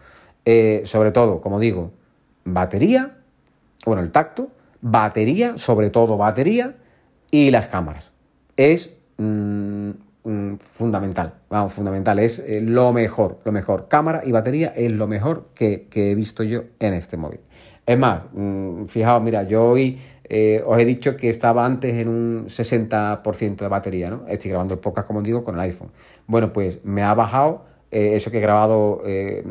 Eh, 0.43 0.81
sobre 0.85 1.11
todo, 1.11 1.39
como 1.39 1.59
digo, 1.59 1.93
batería, 2.43 3.17
bueno, 3.85 4.01
el 4.01 4.11
tacto, 4.11 4.49
batería, 4.81 5.57
sobre 5.57 5.89
todo 5.89 6.17
batería, 6.17 6.75
y 7.31 7.49
las 7.49 7.67
cámaras. 7.67 8.11
Es 8.57 8.97
mm, 9.17 9.91
Fundamental, 10.23 11.33
vamos, 11.49 11.73
fundamental, 11.73 12.17
es 12.19 12.39
eh, 12.39 12.61
lo 12.61 12.93
mejor, 12.93 13.39
lo 13.43 13.51
mejor. 13.51 13.89
Cámara 13.89 14.21
y 14.23 14.31
batería 14.31 14.71
es 14.73 14.89
lo 14.89 15.05
mejor 15.05 15.49
que, 15.53 15.89
he 15.93 16.15
visto 16.15 16.43
yo 16.43 16.63
en 16.79 16.93
este 16.93 17.17
móvil. 17.17 17.41
Es 17.85 17.99
más, 17.99 18.21
mm, 18.31 18.85
fijaos, 18.85 19.21
mira, 19.21 19.43
yo 19.43 19.65
hoy 19.65 19.99
eh, 20.23 20.63
os 20.65 20.79
he 20.79 20.85
dicho 20.85 21.17
que 21.17 21.29
estaba 21.29 21.65
antes 21.65 22.01
en 22.01 22.07
un 22.07 22.45
60% 22.47 23.65
de 23.65 23.67
batería, 23.67 24.09
¿no? 24.09 24.25
Estoy 24.29 24.51
grabando 24.51 24.75
el 24.75 24.79
podcast, 24.79 25.05
como 25.07 25.21
digo, 25.21 25.43
con 25.43 25.55
el 25.55 25.61
iPhone. 25.61 25.91
Bueno, 26.25 26.53
pues 26.53 26.79
me 26.85 27.03
ha 27.03 27.13
bajado 27.13 27.65
eh, 27.93 28.15
eso 28.15 28.31
que 28.31 28.39
he 28.39 28.41
grabado, 28.41 29.03
eh, 29.05 29.43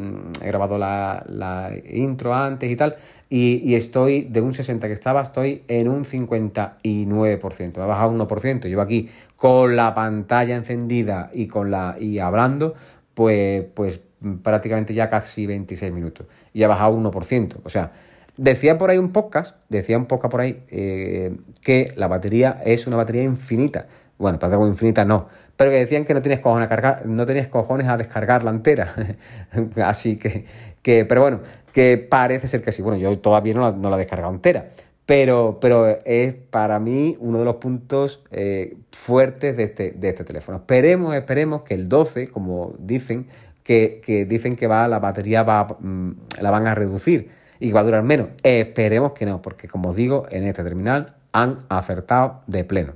he 0.42 0.46
grabado 0.48 0.78
la, 0.78 1.72
intro 1.88 2.34
antes 2.34 2.70
y 2.70 2.76
tal, 2.76 2.96
y, 3.30 3.74
estoy 3.74 4.24
de 4.24 4.40
un 4.40 4.52
60 4.52 4.86
que 4.86 4.92
estaba, 4.92 5.22
estoy 5.22 5.62
en 5.68 5.88
un 5.88 6.04
59%, 6.04 7.76
me 7.76 7.82
ha 7.82 7.86
bajado 7.86 8.10
un 8.10 8.18
1%, 8.20 8.64
llevo 8.68 8.82
aquí 8.82 9.08
con 9.36 9.76
la 9.76 9.94
pantalla 9.94 10.56
encendida 10.56 11.30
y, 11.32 11.46
con 11.46 11.70
la, 11.70 11.96
y 11.98 12.18
hablando, 12.18 12.74
pues, 13.14 13.64
pues 13.74 14.00
prácticamente 14.42 14.92
ya 14.92 15.08
casi 15.08 15.46
26 15.46 15.92
minutos, 15.92 16.26
y 16.52 16.62
ha 16.62 16.68
bajado 16.68 16.94
un 16.94 17.04
1%, 17.04 17.60
o 17.62 17.68
sea, 17.68 17.92
Decía 18.36 18.78
por 18.78 18.88
ahí 18.88 18.96
un 18.96 19.12
podcast, 19.12 19.62
decía 19.68 19.98
un 19.98 20.06
podcast 20.06 20.30
por 20.30 20.40
ahí 20.40 20.64
eh, 20.70 21.36
que 21.60 21.92
la 21.96 22.08
batería 22.08 22.62
es 22.64 22.86
una 22.86 22.96
batería 22.96 23.22
infinita. 23.24 23.88
Bueno, 24.16 24.38
tanto 24.38 24.66
infinita 24.66 25.04
no, 25.04 25.28
pero 25.56 25.70
que 25.70 25.76
decían 25.78 26.04
que 26.04 26.14
no 26.14 26.22
tienes 26.22 26.40
cojones 26.40 26.66
a 26.66 26.68
cargar, 26.68 27.06
no 27.06 27.26
tienes 27.26 27.48
cojones 27.48 27.88
a 27.88 27.96
descargarla 27.96 28.50
entera. 28.50 28.94
Así 29.84 30.16
que, 30.16 30.44
que, 30.82 31.04
pero 31.04 31.20
bueno, 31.20 31.40
que 31.72 31.98
parece 31.98 32.46
ser 32.46 32.62
que 32.62 32.72
sí. 32.72 32.82
Bueno, 32.82 32.98
yo 32.98 33.18
todavía 33.18 33.54
no 33.54 33.60
la, 33.60 33.72
no 33.72 33.94
he 33.94 33.98
descargado 33.98 34.32
entera. 34.32 34.70
Pero, 35.04 35.58
pero 35.60 35.98
es 36.04 36.34
para 36.34 36.78
mí 36.78 37.16
uno 37.18 37.40
de 37.40 37.44
los 37.44 37.56
puntos 37.56 38.22
eh, 38.30 38.76
fuertes 38.92 39.56
de 39.56 39.64
este, 39.64 39.90
de 39.90 40.08
este 40.08 40.24
teléfono. 40.24 40.58
Esperemos, 40.58 41.14
esperemos 41.14 41.62
que 41.62 41.74
el 41.74 41.88
12, 41.88 42.28
como 42.28 42.74
dicen, 42.78 43.26
que, 43.64 44.00
que 44.04 44.24
dicen 44.24 44.54
que 44.54 44.66
va, 44.66 44.86
la 44.88 45.00
batería 45.00 45.42
va, 45.42 45.66
mm, 45.78 46.10
la 46.40 46.50
van 46.50 46.66
a 46.66 46.74
reducir 46.74 47.30
y 47.58 47.72
va 47.72 47.80
a 47.80 47.84
durar 47.84 48.02
menos. 48.02 48.28
Esperemos 48.42 49.12
que 49.12 49.26
no, 49.26 49.42
porque 49.42 49.68
como 49.68 49.92
digo, 49.92 50.26
en 50.30 50.44
este 50.44 50.62
terminal 50.62 51.14
han 51.32 51.56
acertado 51.68 52.42
de 52.46 52.64
pleno. 52.64 52.94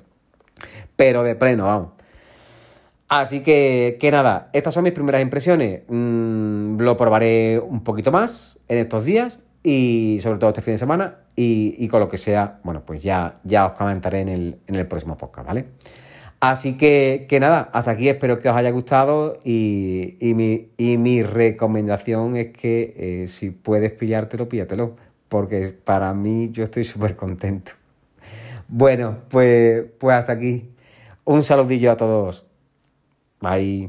Pero 0.96 1.22
de 1.22 1.34
pleno, 1.34 1.66
vamos. 1.66 1.95
Así 3.08 3.40
que, 3.40 3.98
que 4.00 4.10
nada, 4.10 4.50
estas 4.52 4.74
son 4.74 4.84
mis 4.84 4.92
primeras 4.92 5.22
impresiones. 5.22 5.82
Mm, 5.88 6.78
lo 6.80 6.96
probaré 6.96 7.58
un 7.60 7.84
poquito 7.84 8.10
más 8.10 8.58
en 8.68 8.78
estos 8.78 9.04
días 9.04 9.38
y 9.62 10.18
sobre 10.22 10.38
todo 10.38 10.50
este 10.50 10.62
fin 10.62 10.74
de 10.74 10.78
semana 10.78 11.18
y, 11.36 11.86
con 11.88 12.00
lo 12.00 12.08
que 12.08 12.18
sea, 12.18 12.60
bueno, 12.64 12.82
pues 12.84 13.02
ya, 13.02 13.34
ya 13.44 13.66
os 13.66 13.72
comentaré 13.72 14.20
en 14.20 14.28
el, 14.28 14.58
en 14.66 14.74
el 14.74 14.86
próximo 14.86 15.16
podcast, 15.16 15.46
¿vale? 15.46 15.66
Así 16.40 16.76
que, 16.76 17.26
que 17.28 17.40
nada, 17.40 17.70
hasta 17.72 17.92
aquí 17.92 18.08
espero 18.08 18.38
que 18.38 18.48
os 18.48 18.56
haya 18.56 18.70
gustado 18.70 19.36
y, 19.44 20.16
y, 20.20 20.34
mi, 20.34 20.68
y 20.76 20.98
mi, 20.98 21.22
recomendación 21.22 22.36
es 22.36 22.52
que 22.52 22.94
eh, 22.96 23.26
si 23.28 23.50
puedes 23.50 23.92
pillártelo, 23.92 24.48
píllatelo, 24.48 24.96
porque 25.28 25.74
para 25.84 26.12
mí 26.14 26.50
yo 26.50 26.64
estoy 26.64 26.84
súper 26.84 27.16
contento. 27.16 27.72
Bueno, 28.68 29.18
pues, 29.28 29.84
pues 29.98 30.16
hasta 30.16 30.32
aquí. 30.32 30.70
Un 31.24 31.42
saludillo 31.42 31.92
a 31.92 31.96
todos. 31.96 32.45
Bye. 33.40 33.88